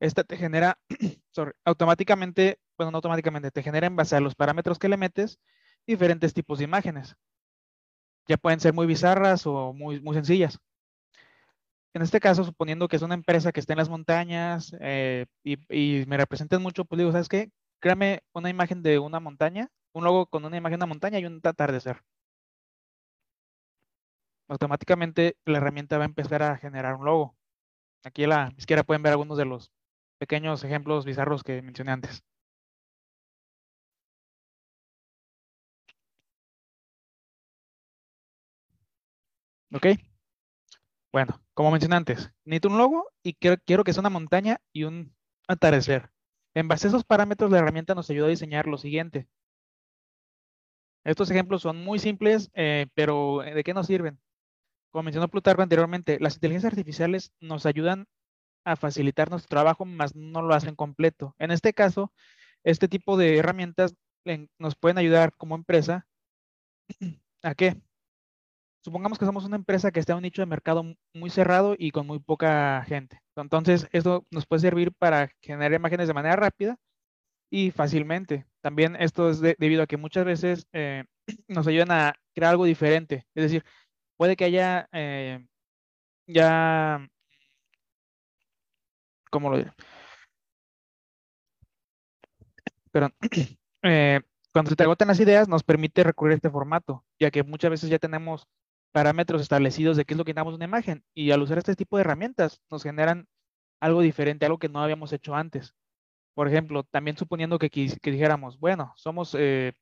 [0.00, 0.78] esta te genera
[1.64, 5.38] automáticamente, bueno, no automáticamente, te genera en base a los parámetros que le metes
[5.86, 7.16] diferentes tipos de imágenes.
[8.28, 10.58] Ya pueden ser muy bizarras o muy, muy sencillas.
[11.92, 16.04] En este caso, suponiendo que es una empresa que está en las montañas eh, y,
[16.06, 17.50] me representen mucho, pues digo, ¿sabes qué?
[17.80, 21.26] Créame una imagen de una montaña, un logo con una imagen de una montaña y
[21.26, 22.02] un atardecer
[24.50, 27.36] automáticamente la herramienta va a empezar a generar un logo.
[28.04, 29.72] Aquí a la izquierda pueden ver algunos de los
[30.18, 32.24] pequeños ejemplos bizarros que mencioné antes.
[39.72, 39.86] ¿Ok?
[41.12, 44.84] Bueno, como mencioné antes, necesito un logo y quiero, quiero que sea una montaña y
[44.84, 45.14] un
[45.48, 46.10] atardecer.
[46.54, 49.28] En base a esos parámetros, la herramienta nos ayuda a diseñar lo siguiente.
[51.04, 54.18] Estos ejemplos son muy simples, eh, pero ¿de qué nos sirven?
[54.90, 58.06] Como mencionó Plutarco anteriormente, las inteligencias artificiales nos ayudan
[58.64, 61.34] a facilitar nuestro trabajo, más no lo hacen completo.
[61.38, 62.12] En este caso,
[62.64, 63.94] este tipo de herramientas
[64.58, 66.06] nos pueden ayudar como empresa
[67.42, 67.80] a qué?
[68.82, 71.90] Supongamos que somos una empresa que está en un nicho de mercado muy cerrado y
[71.90, 73.20] con muy poca gente.
[73.36, 76.78] Entonces, esto nos puede servir para generar imágenes de manera rápida
[77.50, 78.46] y fácilmente.
[78.62, 81.04] También esto es debido a que muchas veces eh,
[81.48, 83.26] nos ayudan a crear algo diferente.
[83.34, 83.64] Es decir,
[84.20, 85.46] puede que haya eh,
[86.26, 87.08] ya,
[89.30, 89.72] ¿cómo lo diré?
[92.92, 93.08] Pero
[93.82, 94.20] eh,
[94.52, 97.70] cuando se te agotan las ideas, nos permite recurrir a este formato, ya que muchas
[97.70, 98.46] veces ya tenemos
[98.92, 101.96] parámetros establecidos de qué es lo que damos una imagen y al usar este tipo
[101.96, 103.26] de herramientas nos generan
[103.80, 105.74] algo diferente, algo que no habíamos hecho antes.
[106.34, 109.72] Por ejemplo, también suponiendo que, que dijéramos, bueno, somos eh,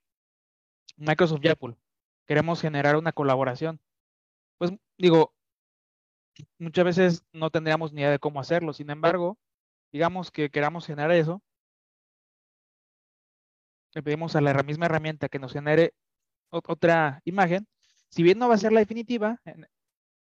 [0.96, 1.74] Microsoft y Apple,
[2.24, 3.80] queremos generar una colaboración.
[4.58, 5.32] Pues digo,
[6.58, 8.72] muchas veces no tendríamos ni idea de cómo hacerlo.
[8.72, 9.38] Sin embargo,
[9.92, 11.42] digamos que queramos generar eso,
[13.94, 15.94] le pedimos a la misma herramienta que nos genere
[16.50, 17.66] otra imagen.
[18.08, 19.40] Si bien no va a ser la definitiva,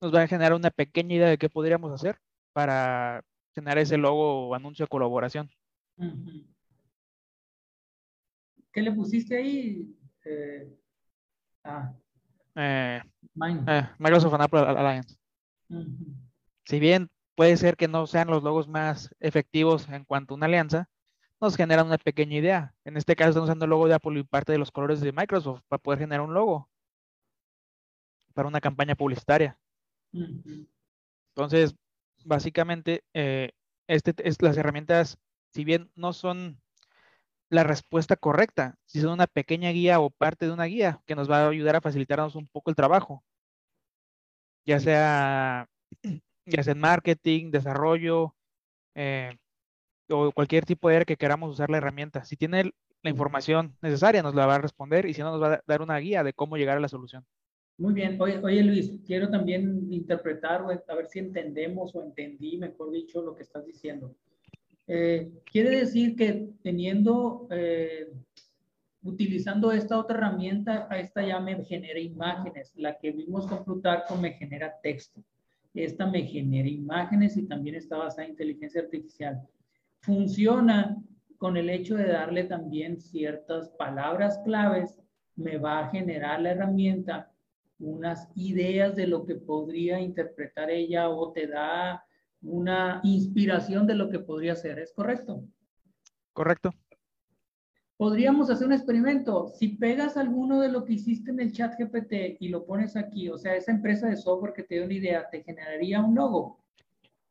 [0.01, 2.19] nos va a generar una pequeña idea de qué podríamos hacer
[2.53, 3.23] para
[3.55, 5.51] generar ese logo o anuncio de colaboración.
[8.73, 9.97] ¿Qué le pusiste ahí?
[10.25, 10.79] Eh,
[11.65, 11.95] ah.
[12.57, 13.03] Eh,
[13.67, 15.17] eh, Microsoft and Apple Alliance.
[16.65, 20.47] Si bien puede ser que no sean los logos más efectivos en cuanto a una
[20.47, 20.89] alianza,
[21.41, 22.75] nos generan una pequeña idea.
[22.85, 25.13] En este caso estamos usando el logo de Apple y parte de los colores de
[25.13, 26.69] Microsoft para poder generar un logo
[28.33, 29.59] para una campaña publicitaria.
[30.13, 31.75] Entonces,
[32.25, 33.53] básicamente, eh,
[33.87, 35.19] este, es, las herramientas,
[35.53, 36.61] si bien no son
[37.51, 41.31] la respuesta correcta, si son una pequeña guía o parte de una guía que nos
[41.31, 43.23] va a ayudar a facilitarnos un poco el trabajo,
[44.67, 45.69] ya sea,
[46.47, 48.35] ya sea en marketing, desarrollo,
[48.95, 49.37] eh,
[50.11, 52.25] o cualquier tipo de área que queramos usar la herramienta.
[52.25, 55.55] Si tiene la información necesaria, nos la va a responder y si no, nos va
[55.55, 57.25] a dar una guía de cómo llegar a la solución.
[57.79, 58.21] Muy bien.
[58.21, 63.35] Oye, oye Luis, quiero también interpretar a ver si entendemos o entendí, mejor dicho, lo
[63.35, 64.15] que estás diciendo.
[64.87, 68.13] Eh, quiere decir que teniendo, eh,
[69.03, 72.73] utilizando esta otra herramienta, a esta ya me genera imágenes.
[72.77, 75.23] La que vimos con Plutarco me genera texto.
[75.75, 79.47] Esta me genera imágenes y también está basada en inteligencia artificial
[80.07, 80.97] funciona
[81.37, 84.97] con el hecho de darle también ciertas palabras claves,
[85.35, 87.33] me va a generar la herramienta
[87.79, 92.06] unas ideas de lo que podría interpretar ella o te da
[92.47, 94.79] una inspiración de lo que podría ser.
[94.79, 95.45] ¿Es correcto?
[96.33, 96.73] Correcto.
[97.97, 99.49] Podríamos hacer un experimento.
[99.49, 103.29] Si pegas alguno de lo que hiciste en el chat GPT y lo pones aquí,
[103.29, 106.61] o sea, esa empresa de software que te dio una idea, ¿te generaría un logo?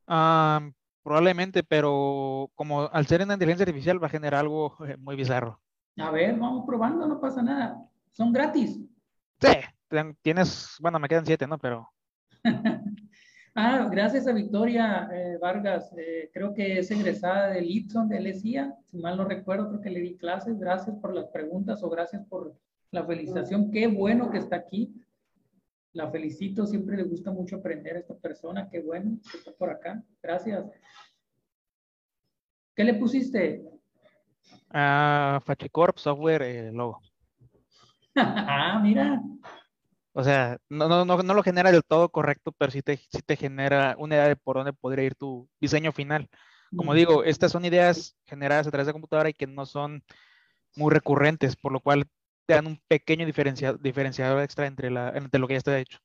[0.08, 0.70] Ah...
[1.06, 5.62] Probablemente, pero como al ser una inteligencia artificial va a generar algo eh, muy bizarro.
[5.98, 7.80] A ver, vamos probando, no pasa nada.
[8.10, 8.80] Son gratis.
[9.40, 9.50] Sí,
[10.24, 11.60] tienes, bueno, me quedan siete, ¿no?
[11.60, 11.88] Pero.
[13.56, 15.92] ah, gracias a Victoria eh, Vargas.
[15.98, 18.76] Eh, creo que es egresada del Itson de LESIA.
[18.86, 20.60] Si mal no recuerdo, creo que le di clases.
[20.60, 22.56] Gracias por las preguntas o gracias por
[22.92, 23.72] la felicitación.
[23.72, 24.94] Qué bueno que está aquí.
[25.94, 28.70] La felicito, siempre le gusta mucho aprender a esta persona.
[28.70, 30.04] Qué bueno que está por acá.
[30.22, 30.66] Gracias.
[32.76, 33.64] ¿Qué le pusiste?
[34.70, 37.02] Ah, Fachicorp Software eh, Logo.
[38.16, 39.22] ah, mira.
[40.18, 43.22] O sea, no, no, no, no, lo genera del todo correcto, pero sí te, sí
[43.26, 46.30] te genera una idea de por dónde podría ir tu diseño final.
[46.74, 46.96] Como mm.
[46.96, 50.02] digo, estas son ideas generadas a través de computadora y que no son
[50.78, 52.06] muy recurrentes, por lo cual
[52.46, 56.00] te dan un pequeño diferenciador, diferenciador extra entre, la, entre lo que ya está hecho.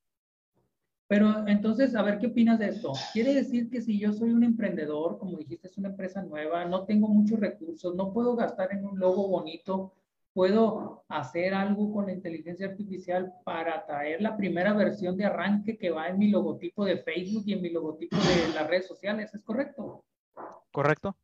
[1.07, 2.93] Pero entonces, a ver, ¿qué opinas de esto?
[3.13, 6.85] Quiere decir que si yo soy un emprendedor, como dijiste, es una empresa nueva, no
[6.85, 9.93] tengo muchos recursos, no puedo gastar en un logo bonito,
[10.33, 15.91] puedo hacer algo con la inteligencia artificial para traer la primera versión de arranque que
[15.91, 19.43] va en mi logotipo de Facebook y en mi logotipo de las redes sociales, ¿es
[19.43, 20.05] correcto?
[20.73, 21.17] Correcto.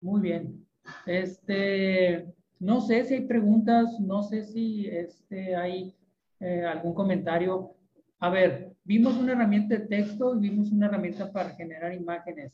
[0.00, 0.66] Muy bien.
[1.06, 5.94] Este, no sé si hay preguntas, no sé si este, hay
[6.40, 7.74] eh, algún comentario.
[8.18, 12.52] A ver, vimos una herramienta de texto y vimos una herramienta para generar imágenes.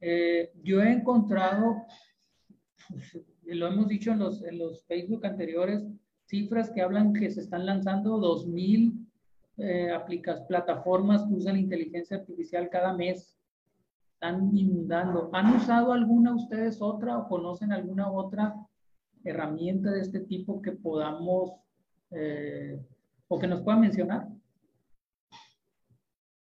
[0.00, 1.86] Eh, yo he encontrado,
[3.44, 5.84] lo hemos dicho en los, en los Facebook anteriores,
[6.26, 9.06] cifras que hablan que se están lanzando 2.000
[9.58, 9.90] eh,
[10.48, 13.38] plataformas que usan inteligencia artificial cada mes.
[14.14, 15.30] están inundando.
[15.32, 18.54] ¿Han usado alguna ustedes otra o conocen alguna otra
[19.24, 21.52] herramienta de este tipo que podamos
[22.10, 22.80] eh,
[23.28, 24.28] o que nos puedan mencionar?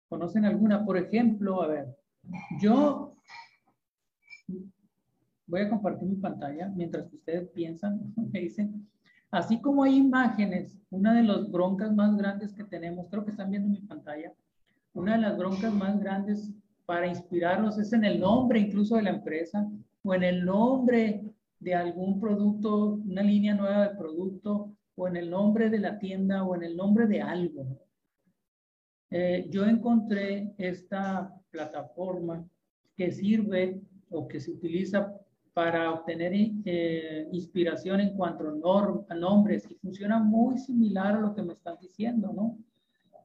[0.10, 0.86] ¿Conocen alguna?
[0.86, 1.98] Por ejemplo, a ver,
[2.60, 3.17] yo
[5.48, 8.88] voy a compartir mi pantalla mientras que ustedes piensan, me dicen,
[9.32, 13.50] así como hay imágenes, una de las broncas más grandes que tenemos, creo que están
[13.50, 14.34] viendo mi pantalla,
[14.94, 16.52] una de las broncas más grandes
[16.86, 19.70] para inspirarnos es en el nombre incluso de la empresa
[20.04, 21.24] o en el nombre
[21.60, 26.44] de algún producto, una línea nueva de producto o en el nombre de la tienda
[26.44, 27.66] o en el nombre de algo.
[29.10, 32.46] Eh, yo encontré esta plataforma
[32.96, 35.14] que sirve o que se utiliza
[35.58, 36.34] para obtener
[36.66, 41.80] eh, inspiración en cuanto a, nombres y funciona muy similar a lo que me están
[41.82, 42.60] diciendo, ¿no?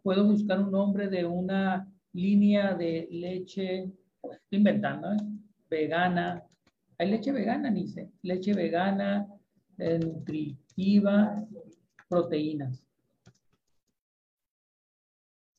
[0.03, 5.19] Puedo buscar un nombre de una línea de leche, estoy inventando, ¿eh?
[5.69, 6.43] vegana.
[6.97, 9.29] Hay leche vegana, dice, leche vegana,
[9.77, 11.37] eh, nutritiva,
[12.09, 12.83] proteínas.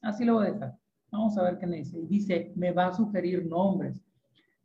[0.02, 0.76] Así lo voy a dejar.
[1.12, 2.02] Vamos a ver qué me dice.
[2.08, 4.02] Dice, me va a sugerir nombres.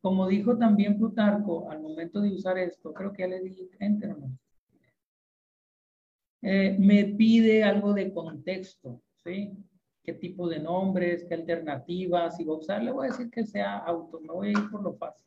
[0.08, 4.16] Como dijo también Plutarco, al momento de usar esto, creo que ya le di enter,
[4.16, 4.38] ¿no?
[6.40, 9.52] Eh, me pide algo de contexto, ¿sí?
[10.02, 12.38] ¿Qué tipo de nombres, qué alternativas?
[12.38, 14.70] Si voy a usar, le voy a decir que sea auto, me voy a ir
[14.70, 15.26] por lo fácil.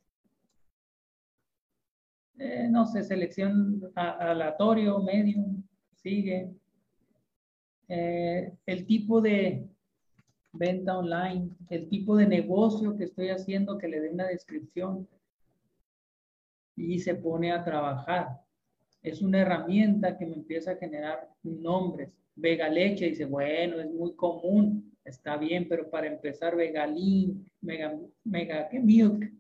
[2.40, 5.62] Eh, no sé, selección aleatorio, medium,
[5.94, 6.50] sigue.
[7.88, 9.70] Eh, el tipo de,
[10.54, 15.08] venta online, el tipo de negocio que estoy haciendo, que le dé una descripción
[16.76, 18.42] y se pone a trabajar.
[19.02, 22.12] Es una herramienta que me empieza a generar nombres.
[22.36, 28.68] Vega leche, dice, bueno, es muy común, está bien, pero para empezar, Vegalín, Mega, mega
[28.70, 29.32] ¿qué milk?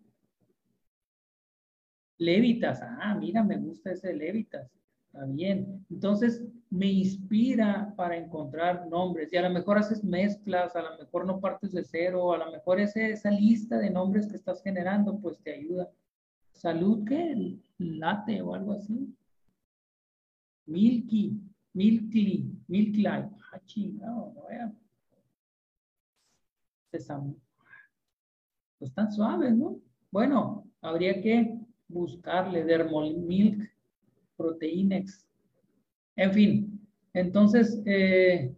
[2.18, 4.70] Levitas, ah, mira, me gusta ese Levitas,
[5.12, 5.86] está bien.
[5.89, 11.26] Entonces, me inspira para encontrar nombres y a lo mejor haces mezclas, a lo mejor
[11.26, 15.20] no partes de cero, a lo mejor ese, esa lista de nombres que estás generando
[15.20, 15.91] pues te ayuda.
[16.53, 17.57] Salud, ¿qué?
[17.78, 19.14] Late o algo así.
[20.66, 21.41] Milky,
[21.74, 23.32] Milky, Milky Light.
[23.51, 24.78] Ah, chingado, no vean.
[28.80, 29.80] Pues tan suaves, ¿no?
[30.09, 31.57] Bueno, habría que
[31.88, 33.70] buscarle Dermol Milk,
[34.41, 35.27] Proteinex,
[36.15, 38.53] en fin, entonces eh,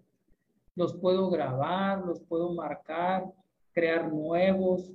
[0.75, 3.25] los puedo grabar, los puedo marcar,
[3.71, 4.91] crear nuevos.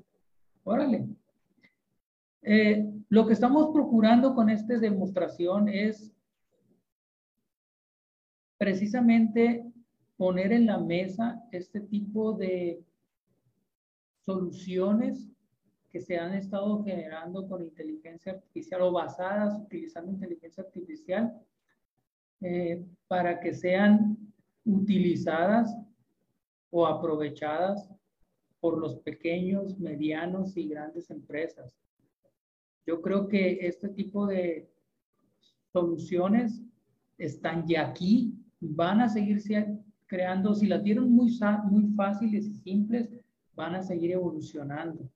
[0.64, 1.06] Órale.
[2.42, 6.12] Eh, lo que estamos procurando con esta demostración es
[8.58, 9.64] precisamente
[10.16, 12.82] poner en la mesa este tipo de
[14.24, 15.28] soluciones
[15.90, 21.40] que se han estado generando con inteligencia artificial o basadas utilizando inteligencia artificial
[22.40, 24.16] eh, para que sean
[24.64, 25.74] utilizadas
[26.70, 27.88] o aprovechadas
[28.60, 31.74] por los pequeños, medianos y grandes empresas.
[32.86, 34.70] Yo creo que este tipo de
[35.72, 36.62] soluciones
[37.16, 39.42] están ya aquí, van a seguir
[40.06, 41.36] creando, si las dieron muy,
[41.70, 43.10] muy fáciles y simples,
[43.54, 45.10] van a seguir evolucionando.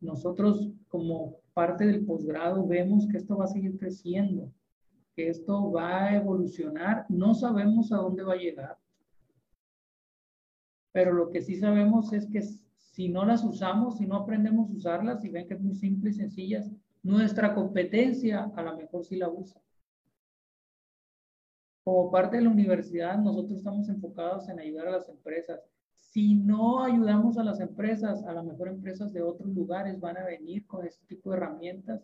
[0.00, 4.50] Nosotros como parte del posgrado vemos que esto va a seguir creciendo
[5.28, 7.06] esto va a evolucionar.
[7.08, 8.78] No sabemos a dónde va a llegar.
[10.92, 14.72] Pero lo que sí sabemos es que si no las usamos, si no aprendemos a
[14.72, 16.70] usarlas, y ven que es muy simple y sencillas,
[17.02, 19.60] nuestra competencia a lo mejor sí la usa.
[21.84, 25.60] Como parte de la universidad, nosotros estamos enfocados en ayudar a las empresas.
[26.10, 30.24] Si no ayudamos a las empresas, a lo mejor empresas de otros lugares van a
[30.24, 32.02] venir con este tipo de herramientas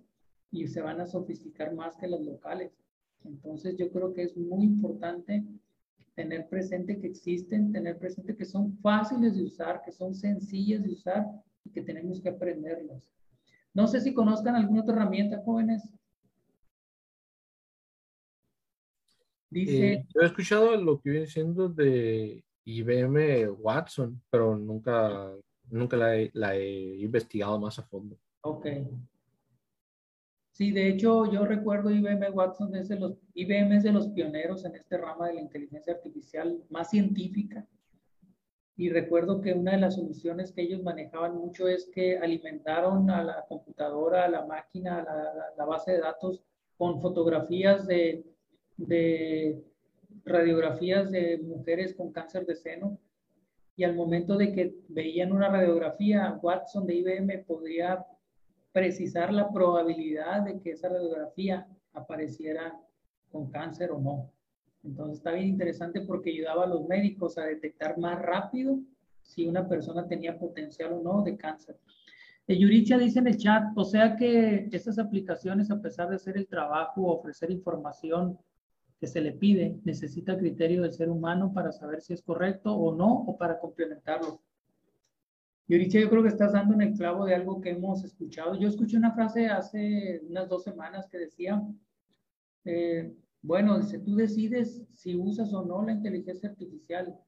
[0.53, 2.73] y se van a sofisticar más que las locales.
[3.25, 5.45] Entonces yo creo que es muy importante
[6.15, 10.93] tener presente que existen, tener presente que son fáciles de usar, que son sencillas de
[10.93, 11.27] usar
[11.65, 13.11] y que tenemos que aprenderlas.
[13.75, 15.83] No sé si conozcan alguna otra herramienta, jóvenes.
[19.51, 25.33] Dice, eh, yo he escuchado lo que viene siendo de IBM Watson, pero nunca,
[25.71, 28.19] nunca la la he investigado más a fondo.
[28.43, 28.67] Ok.
[30.53, 34.65] Sí, de hecho, yo recuerdo IBM Watson es de los, IBM es de los pioneros
[34.65, 37.67] en este rama de la inteligencia artificial más científica.
[38.77, 43.23] Y recuerdo que una de las soluciones que ellos manejaban mucho es que alimentaron a
[43.23, 46.43] la computadora, a la máquina, a la, base de datos
[46.77, 48.25] con fotografías de
[50.27, 52.99] radiografías de mujeres con cáncer de seno.
[53.77, 58.05] Y al momento de que veían una radiografía, Watson de IBM podría
[58.73, 62.79] precisar la probabilidad de que esa radiografía apareciera
[63.31, 64.31] con cáncer o no.
[64.83, 68.79] Entonces está bien interesante porque ayudaba a los médicos a detectar más rápido
[69.23, 71.77] si una persona tenía potencial o no de cáncer.
[72.47, 76.37] Eh, Yuricha dice en el chat, o sea que estas aplicaciones, a pesar de hacer
[76.37, 78.39] el trabajo ofrecer información
[79.07, 83.25] se le pide, necesita criterio del ser humano para saber si es correcto o no,
[83.27, 84.41] o para complementarlo.
[85.69, 88.55] Yuricha, yo creo que estás dando en el clavo de algo que hemos escuchado.
[88.55, 91.61] Yo escuché una frase hace unas dos semanas que decía,
[92.65, 97.19] eh, bueno, dice, tú decides si usas o no la inteligencia artificial.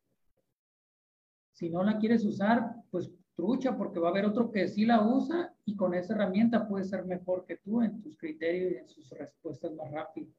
[1.53, 5.07] Si no la quieres usar, pues trucha, porque va a haber otro que sí la
[5.07, 8.89] usa y con esa herramienta puede ser mejor que tú en tus criterios y en
[8.89, 10.35] sus respuestas más rápidas.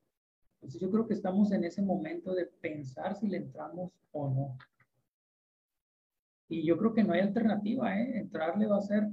[0.60, 4.58] Entonces yo creo que estamos en ese momento de pensar si le entramos o no.
[6.50, 8.18] Y yo creo que no hay alternativa, ¿eh?
[8.18, 9.08] Entrarle va a ser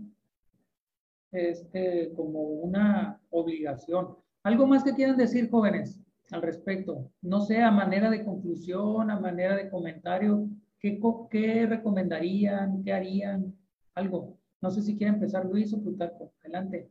[1.30, 4.16] este, como una obligación.
[4.42, 6.00] ¿Algo más que quieran decir, jóvenes,
[6.32, 7.10] al respecto?
[7.22, 10.48] No sé, a manera de conclusión, a manera de comentario,
[10.80, 10.98] ¿qué,
[11.30, 12.82] qué recomendarían?
[12.82, 13.54] ¿Qué harían?
[13.94, 14.36] Algo.
[14.60, 16.32] No sé si quiere empezar Luis o Plutarco.
[16.40, 16.90] Adelante.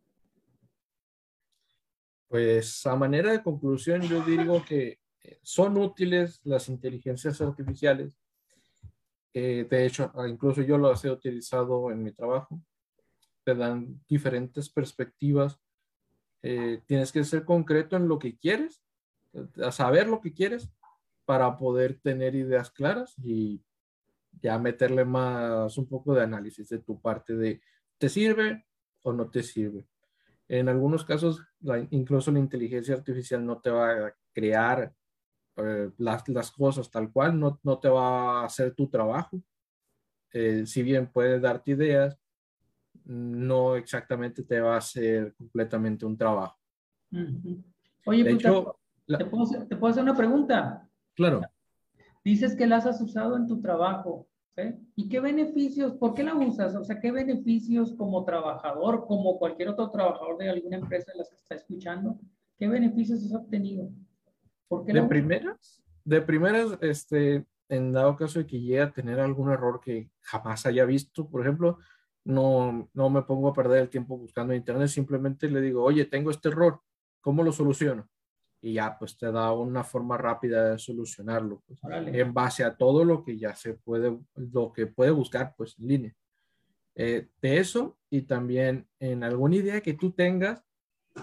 [2.28, 8.18] Pues a manera de conclusión, yo digo que eh, son útiles las inteligencias artificiales.
[9.34, 12.62] de hecho, ah, incluso yo las he utilizado en mi trabajo.
[13.44, 15.60] Te dan diferentes perspectivas.
[16.42, 18.84] Eh, tienes que ser concreto en lo que quieres,
[19.64, 20.70] a saber lo que quieres
[21.26, 23.64] para poder tener ideas claras y
[24.42, 27.62] ya meterle más un poco de análisis de tu parte de
[27.98, 28.66] ¿te sirve
[29.02, 29.88] o no te sirve?
[30.48, 31.42] En algunos casos,
[31.90, 34.94] incluso la inteligencia artificial no te va a crear
[35.58, 39.42] eh, las, las, cosas tal cual, no, no, te va a hacer tu trabajo.
[40.34, 42.20] Eh, si bien puede darte ideas,
[43.06, 46.58] no exactamente te va a hacer completamente un trabajo.
[48.06, 50.88] Oye, ¿te, puedo, ¿te puedo hacer una pregunta?
[51.16, 51.42] Claro.
[52.24, 54.28] Dices que las has usado en tu trabajo.
[54.96, 55.94] ¿Y qué beneficios?
[55.94, 56.76] ¿Por qué la usas?
[56.76, 61.30] O sea, ¿qué beneficios como trabajador, como cualquier otro trabajador de alguna empresa de las
[61.30, 62.20] que está escuchando,
[62.58, 63.90] qué beneficios has obtenido?
[64.68, 69.20] ¿Por qué de primeras, de primeras, este, en dado caso de que llegue a tener
[69.20, 71.80] algún error que jamás haya visto, por ejemplo,
[72.24, 76.06] no, no me pongo a perder el tiempo buscando en internet, simplemente le digo, oye,
[76.06, 76.82] tengo este error,
[77.22, 78.10] ¿cómo lo soluciono?
[78.66, 83.06] Y ya pues te da una forma rápida de solucionarlo pues, en base a todo
[83.06, 86.16] lo que ya se puede, lo que puede buscar pues en línea.
[86.96, 90.64] Eh, de eso y también en alguna idea que tú tengas,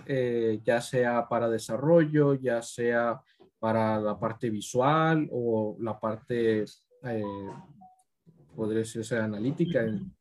[0.06, 3.20] eh, ya sea para desarrollo, ya sea
[3.58, 7.22] para la parte visual o la parte, eh,
[8.54, 10.14] podría decirse, analítica en,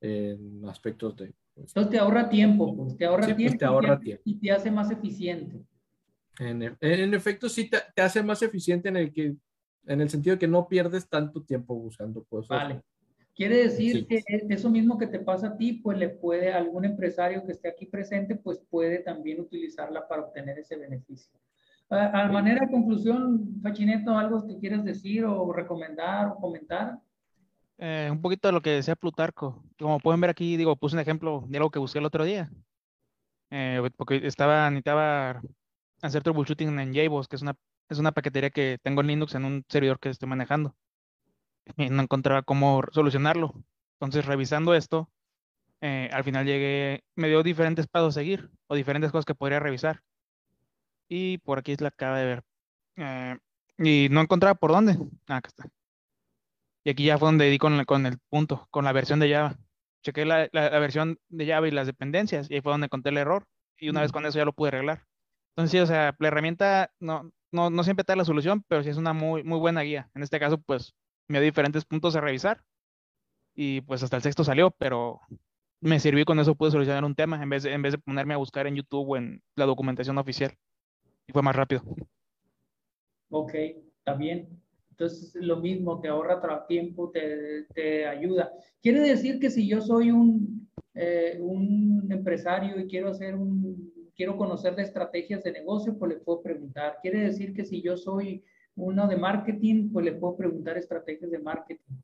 [0.00, 1.32] en aspectos de...
[1.54, 4.50] Pues, Entonces te ahorra tiempo, pues, te ahorra, pues, tiempo, te ahorra tiempo y te
[4.50, 5.64] hace más eficiente.
[6.38, 9.36] En, en efecto, sí te, hace más eficiente en el, que,
[9.86, 12.48] en el sentido de que no pierdes tanto tiempo buscando cosas.
[12.48, 12.82] Vale.
[13.34, 16.84] Quiere decir que e, eso mismo que te pasa a ti, pues le puede, algún
[16.84, 21.38] empresario que esté aquí presente, pues puede también utilizarla para obtener ese beneficio.
[21.90, 26.98] A, manera de conclusión, Fachineto, ¿algo que quieras decir o recomendar o comentar?
[27.78, 29.62] Eh, un poquito de lo que decía Plutarco.
[29.78, 32.50] Como pueden ver aquí, digo, puse un ejemplo de algo que busqué el otro día.
[33.50, 35.42] Eh, porque estaba, necesitaba
[36.06, 37.56] hacer troubleshooting en JBoss, que es una,
[37.88, 40.74] es una paquetería que tengo en Linux en un servidor que estoy manejando.
[41.76, 43.54] Y no encontraba cómo solucionarlo.
[43.94, 45.10] Entonces, revisando esto,
[45.80, 49.60] eh, al final llegué, me dio diferentes pasos a seguir o diferentes cosas que podría
[49.60, 50.02] revisar.
[51.08, 52.42] Y por aquí es la acaba de ver.
[52.96, 53.38] Eh,
[53.78, 54.98] y no encontraba por dónde.
[55.28, 55.64] Ah, acá está.
[56.84, 59.56] Y aquí ya fue donde di con, con el punto, con la versión de Java.
[60.02, 63.18] Chequé la, la, versión de Java y las dependencias y ahí fue donde encontré el
[63.18, 63.46] error.
[63.78, 65.06] Y una vez con eso ya lo pude arreglar.
[65.56, 68.90] Entonces, sí, o sea, la herramienta no, no, no siempre da la solución, pero sí
[68.90, 70.10] es una muy, muy buena guía.
[70.14, 70.94] En este caso, pues,
[71.28, 72.64] me dio diferentes puntos a revisar
[73.54, 75.20] y pues hasta el sexto salió, pero
[75.80, 77.98] me sirvió y con eso pude solucionar un tema en vez, de, en vez de
[77.98, 80.52] ponerme a buscar en YouTube o en la documentación oficial.
[81.26, 81.82] Y fue más rápido.
[83.30, 84.60] Ok, está bien.
[84.90, 88.52] Entonces, lo mismo, te ahorra tiempo, te, te ayuda.
[88.82, 94.36] Quiere decir que si yo soy un, eh, un empresario y quiero hacer un quiero
[94.36, 96.98] conocer de estrategias de negocio, pues le puedo preguntar.
[97.02, 98.44] Quiere decir que si yo soy
[98.76, 101.94] uno de marketing, pues le puedo preguntar estrategias de marketing.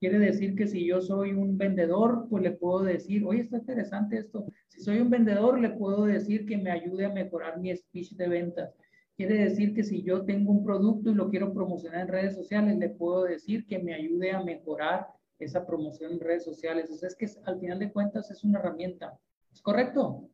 [0.00, 4.18] Quiere decir que si yo soy un vendedor, pues le puedo decir, oye, está interesante
[4.18, 4.46] esto.
[4.68, 8.28] Si soy un vendedor, le puedo decir que me ayude a mejorar mi speech de
[8.28, 8.74] ventas.
[9.16, 12.76] Quiere decir que si yo tengo un producto y lo quiero promocionar en redes sociales,
[12.78, 15.06] le puedo decir que me ayude a mejorar
[15.38, 16.90] esa promoción en redes sociales.
[16.90, 19.18] O sea, es que al final de cuentas es una herramienta.
[19.52, 20.28] ¿Es correcto?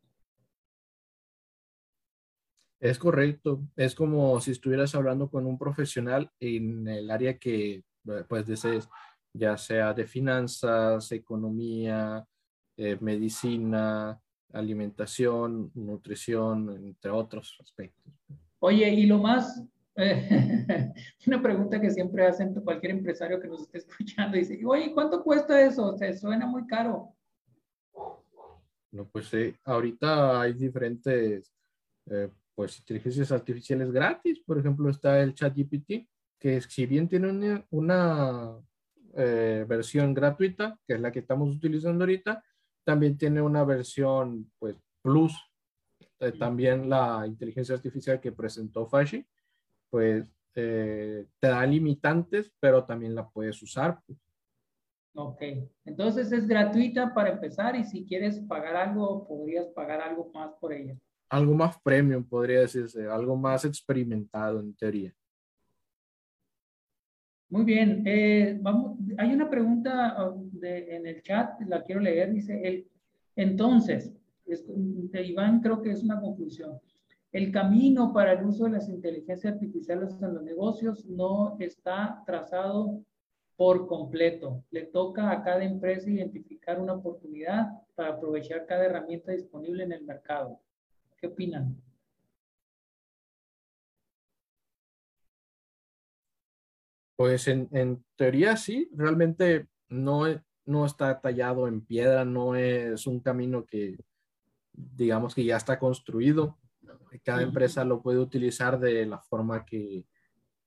[2.80, 3.60] Es correcto.
[3.76, 7.84] Es como si estuvieras hablando con un profesional en el área que
[8.28, 8.88] pues desees,
[9.34, 12.26] ya sea de finanzas, economía,
[12.78, 14.18] eh, medicina,
[14.52, 18.14] alimentación, nutrición, entre otros aspectos.
[18.60, 19.62] Oye, y lo más,
[19.96, 20.92] eh,
[21.26, 25.60] una pregunta que siempre hacen cualquier empresario que nos esté escuchando, dice, oye, ¿cuánto cuesta
[25.60, 25.96] eso?
[25.98, 27.14] Se suena muy caro.
[28.92, 31.52] No, pues sí, ahorita hay diferentes
[32.10, 32.28] eh,
[32.60, 34.38] pues inteligencias artificiales gratis.
[34.40, 36.06] Por ejemplo, está el ChatGPT,
[36.38, 38.54] que si bien tiene una,
[39.16, 42.44] eh, versión gratuita, que es la que estamos utilizando ahorita,
[42.84, 45.34] también tiene una versión pues plus.
[46.18, 49.26] Eh, también la inteligencia artificial que presentó Fashi,
[49.88, 54.02] pues te da limitantes, pero también la puedes usar.
[54.06, 54.18] Pues.
[55.14, 55.42] Ok,
[55.86, 60.74] entonces es gratuita para empezar y si quieres pagar algo, podrías pagar algo más por
[60.74, 60.94] ella.
[61.30, 65.14] Algo más premium, podría decirse, algo más experimentado en teoría.
[67.48, 72.32] Muy bien, eh, vamos, hay una pregunta um, de, en el chat, la quiero leer,
[72.32, 72.86] dice, el,
[73.34, 74.12] entonces,
[74.44, 76.80] de Iván creo que es una conclusión.
[77.32, 83.04] El camino para el uso de las inteligencias artificiales en los negocios no está trazado
[83.56, 84.64] por completo.
[84.70, 90.04] Le toca a cada empresa identificar una oportunidad para aprovechar cada herramienta disponible en el
[90.04, 90.60] mercado.
[91.20, 91.82] ¿Qué opinan?
[97.16, 100.24] Pues en, teoría sí, realmente no,
[100.64, 103.98] no está tallado en piedra, no es un camino que
[104.72, 106.58] digamos que ya está construido.
[107.22, 110.06] Cada empresa lo puede utilizar de la forma que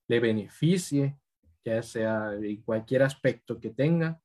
[0.08, 1.18] le beneficie
[1.64, 4.22] ya sea en cualquier aspecto que tenga,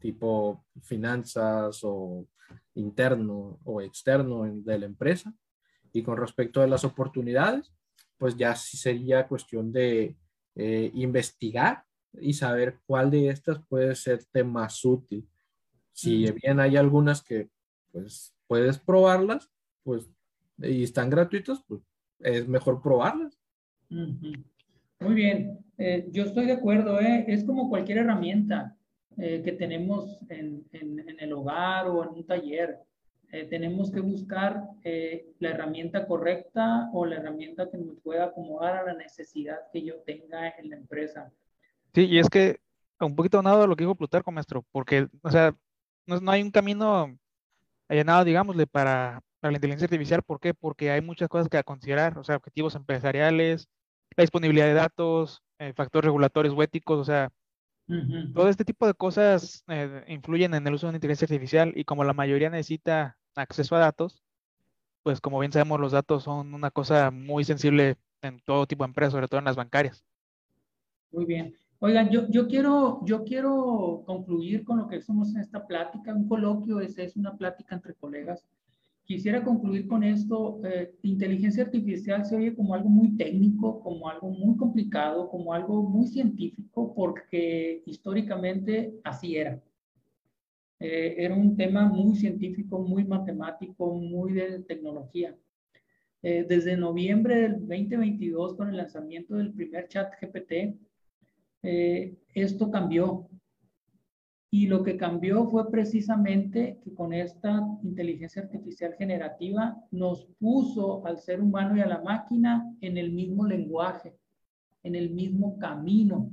[0.00, 2.26] tipo finanzas o
[2.74, 5.34] interno o externo de la empresa.
[5.92, 7.72] Y con respecto a las oportunidades,
[8.18, 10.16] pues ya sí sería cuestión de
[10.54, 11.84] eh, investigar
[12.20, 15.28] y saber cuál de estas puede serte más útil.
[15.92, 17.48] Si bien hay algunas que
[17.92, 19.50] pues puedes probarlas,
[19.82, 20.08] pues
[20.58, 21.80] y están gratuitas, pues
[22.20, 23.38] es mejor probarlas.
[23.88, 27.24] Muy bien, eh, yo estoy de acuerdo, ¿eh?
[27.28, 28.76] es como cualquier herramienta
[29.16, 32.78] eh, que tenemos en, en, el hogar o en un taller.
[33.48, 38.94] Tenemos que buscar la herramienta correcta o la herramienta que nos pueda acomodar a la
[38.94, 41.30] necesidad que yo tenga en la empresa.
[41.94, 42.58] Sí, y es que
[43.00, 45.54] un poquito nada lo que dijo Plutarco, maestro, porque, o sea,
[46.06, 47.16] no, no hay un camino
[47.88, 50.22] allanado, digámosle, para, para la inteligencia artificial.
[50.22, 50.54] ¿Por qué?
[50.54, 53.68] Porque hay muchas cosas que considerar, o sea, objetivos empresariales,
[54.16, 57.30] la disponibilidad de datos, eh, factores regulatorios o éticos, o sea,
[58.34, 61.82] todo este tipo de cosas eh, influyen en el uso de la inteligencia artificial y
[61.82, 64.22] como la mayoría necesita acceso a datos,
[65.02, 68.88] pues como bien sabemos los datos son una cosa muy sensible en todo tipo de
[68.88, 70.04] empresas, sobre todo en las bancarias.
[71.10, 71.54] Muy bien.
[71.80, 76.14] Oigan, yo, yo, quiero, yo quiero concluir con lo que somos en esta plática.
[76.14, 78.44] Un coloquio es, es una plática entre colegas
[79.10, 80.60] Quisiera concluir con esto.
[80.62, 85.82] Eh, inteligencia artificial se oye como algo muy técnico, como algo muy complicado, como algo
[85.82, 89.60] muy científico, porque históricamente así era.
[90.80, 95.36] Eh, era un tema muy científico, muy matemático, muy de tecnología.
[96.22, 100.78] Eh, desde noviembre del 2022, con el lanzamiento del primer chat GPT,
[102.34, 103.28] esto cambió.
[104.50, 111.18] Y lo que cambió fue precisamente que con esta inteligencia artificial generativa nos puso al
[111.18, 114.16] ser humano y a la máquina en el mismo lenguaje,
[114.82, 116.32] en el mismo camino,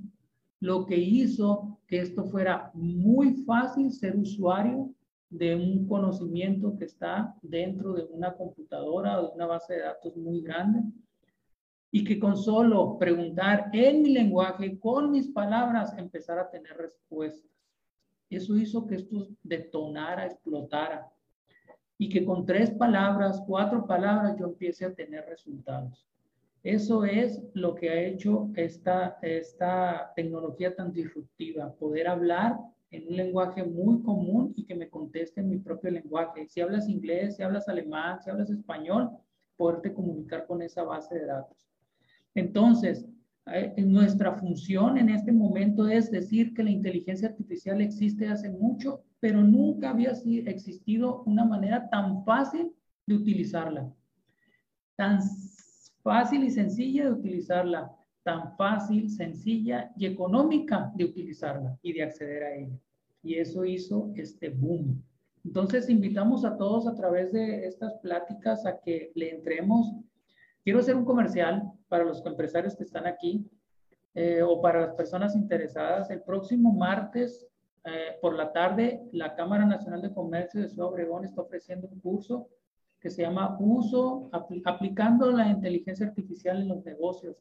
[0.60, 4.94] lo que hizo que esto fuera muy fácil ser usuario
[5.30, 10.16] de un conocimiento que está dentro de una computadora o de una base de datos
[10.16, 10.84] muy grande
[11.92, 17.50] y que con solo preguntar en mi lenguaje, con mis palabras, empezar a tener respuestas.
[18.30, 21.10] Eso hizo que esto detonara, explotara
[21.98, 26.06] y que con tres palabras, cuatro palabras yo empiece a tener resultados.
[26.64, 32.58] Eso es lo que ha hecho esta, esta tecnología tan disruptiva, poder hablar
[32.92, 36.48] en un lenguaje muy común y que me conteste en mi propio lenguaje.
[36.48, 39.10] Si hablas inglés, si hablas alemán, si hablas español,
[39.56, 41.58] poderte comunicar con esa base de datos.
[42.34, 43.06] Entonces,
[43.48, 49.04] eh, nuestra función en este momento es decir que la inteligencia artificial existe hace mucho,
[49.20, 50.12] pero nunca había
[50.46, 52.72] existido una manera tan fácil
[53.06, 53.92] de utilizarla.
[54.96, 55.22] Tan
[56.08, 57.92] fácil y sencilla de utilizarla.
[58.24, 62.80] Tan fácil, sencilla y económica de utilizarla y de acceder a ella.
[63.22, 65.04] Y eso hizo este boom.
[65.46, 69.94] Entonces invitamos a todos a través de estas pláticas a que le entremos
[70.68, 73.50] Quiero hacer un comercial para los empresarios que están aquí
[74.14, 76.10] eh, o para las personas interesadas.
[76.10, 77.48] El próximo martes
[77.86, 82.02] eh, por la tarde, la Cámara Nacional de Comercio de Ciudad Obregón está ofreciendo un
[82.02, 82.50] curso
[83.08, 84.30] que se llama Uso,
[84.66, 87.38] aplicando la inteligencia artificial en los negocios.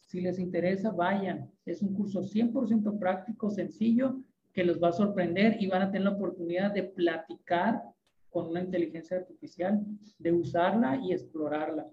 [0.00, 1.52] Si les interesa, vayan.
[1.64, 4.20] Es un curso 100% práctico, sencillo,
[4.52, 7.80] que los va a sorprender y van a tener la oportunidad de platicar
[8.28, 9.86] con una inteligencia artificial,
[10.18, 11.86] de usarla y explorarla.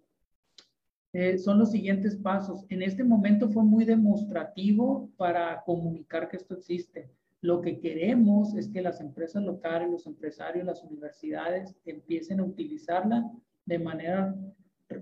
[1.13, 2.65] Eh, son los siguientes pasos.
[2.69, 7.11] En este momento fue muy demostrativo para comunicar que esto existe.
[7.41, 13.31] Lo que queremos es que las empresas locales, los empresarios, las universidades empiecen a utilizarla
[13.65, 14.35] de manera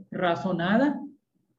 [0.09, 1.03] razonada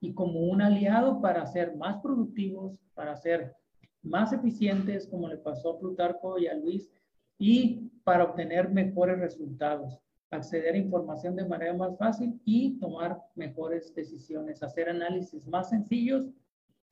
[0.00, 3.54] y como un aliado para ser más productivos, para ser
[4.02, 6.90] más eficientes, como le pasó a Plutarco y a Luis,
[7.38, 9.98] y para obtener mejores resultados,
[10.30, 16.26] acceder a información de manera más fácil y tomar mejores decisiones, hacer análisis más sencillos,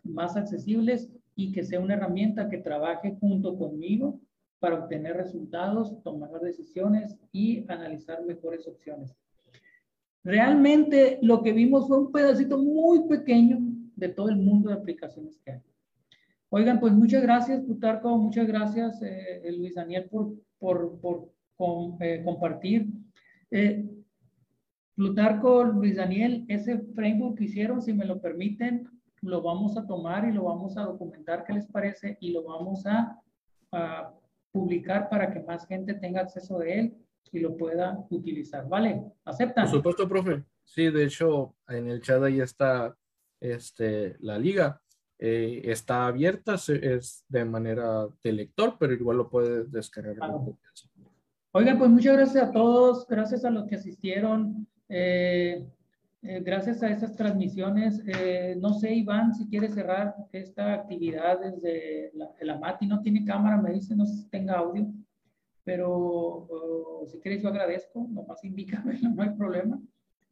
[0.03, 4.21] más accesibles y que sea una herramienta que trabaje junto conmigo
[4.59, 9.15] para obtener resultados, tomar decisiones y analizar mejores opciones.
[10.25, 13.61] Realmente lo que vimos fue un pedacito muy pequeño
[13.95, 15.61] de todo el mundo de aplicaciones que hay.
[16.51, 20.99] Oigan, pues muchas gracias, Plutarco, muchas gracias, eh, Luis Daniel, por, por,
[21.57, 22.89] por eh, compartir.
[23.53, 23.89] Eh,
[24.97, 28.89] Plutarco, Luis Daniel, ese framework que hicieron, si me lo permiten,
[29.23, 32.17] lo vamos a tomar y lo vamos a documentar, ¿qué les parece?
[32.21, 33.21] Y lo vamos a,
[34.51, 36.97] publicar para que más gente tenga acceso de él
[37.31, 38.67] y lo pueda utilizar.
[38.67, 39.05] ¿Vale?
[39.27, 39.67] ¿Aceptan?
[39.67, 40.43] Por supuesto, profe.
[40.65, 42.97] Sí, de hecho, en el chat ahí está
[43.41, 44.81] este, la liga.
[45.19, 50.17] Eh, está abierta, es de manera de lector, pero igual lo puedes descargar.
[51.53, 54.67] Oigan, pues muchas gracias a todos, gracias a los que asistieron.
[54.89, 55.67] Eh,
[56.23, 62.13] eh, gracias a esas transmisiones, eh, no sé, Iván, si quiere cerrar esta actividad desde
[62.41, 64.93] la, MATI, no tiene cámara, me dice, no sé si tenga audio,
[65.63, 69.81] pero oh, si quieres yo agradezco, nomás indícame, no hay problema.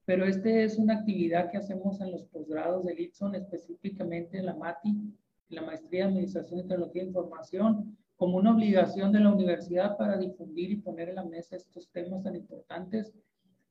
[0.04, 4.54] Pero esta es una actividad que hacemos en los posgrados de Litson, específicamente en la
[4.54, 5.14] MATI,
[5.50, 10.16] la Maestría de Administración y Tecnología de Información, como una obligación de la universidad para
[10.16, 13.12] difundir y poner en la mesa estos temas tan importantes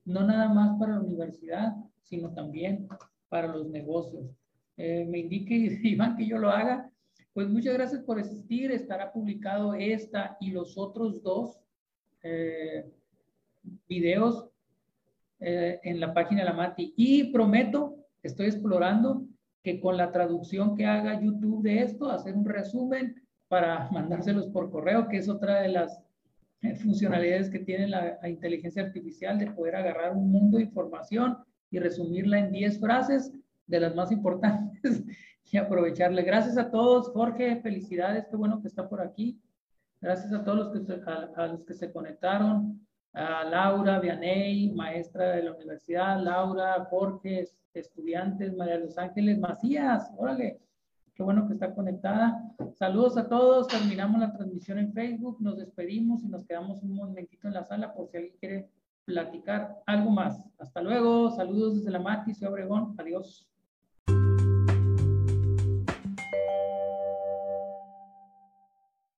[0.05, 2.87] no nada más para la universidad, sino también
[3.29, 4.29] para los negocios.
[4.77, 6.89] Eh, me indique, Iván, que yo lo haga.
[7.33, 8.71] Pues muchas gracias por asistir.
[8.71, 11.59] Estará publicado esta y los otros dos
[12.23, 12.89] eh,
[13.89, 14.47] videos
[15.39, 16.93] eh, en la página de la Mati.
[16.95, 19.25] Y prometo, estoy explorando
[19.63, 24.71] que con la traducción que haga YouTube de esto, hacer un resumen para mandárselos por
[24.71, 26.04] correo, que es otra de las
[26.81, 31.37] funcionalidades que tiene la, inteligencia artificial de poder agarrar un mundo de información
[31.69, 33.31] y resumirla en 10 frases
[33.67, 35.03] de las más importantes
[35.51, 36.23] y aprovecharle.
[36.23, 39.39] Gracias a todos, Jorge, felicidades, qué bueno que está por aquí.
[40.01, 45.31] Gracias a todos los que se, a, los que se conectaron, a Laura, Vianey, maestra
[45.31, 50.59] de la universidad, Laura, Jorge, estudiantes, María de los Ángeles, Macías, órale,
[51.15, 52.53] Qué bueno que está conectada.
[52.73, 53.69] Saludos a todos.
[53.69, 55.37] Terminamos la transmisión en Facebook.
[55.39, 58.69] Nos despedimos y nos quedamos un momentito en la sala por si alguien quiere
[59.05, 60.43] platicar algo más.
[60.59, 61.31] Hasta luego.
[61.31, 62.95] Saludos desde la Matis y Obregón.
[62.97, 63.47] Adiós.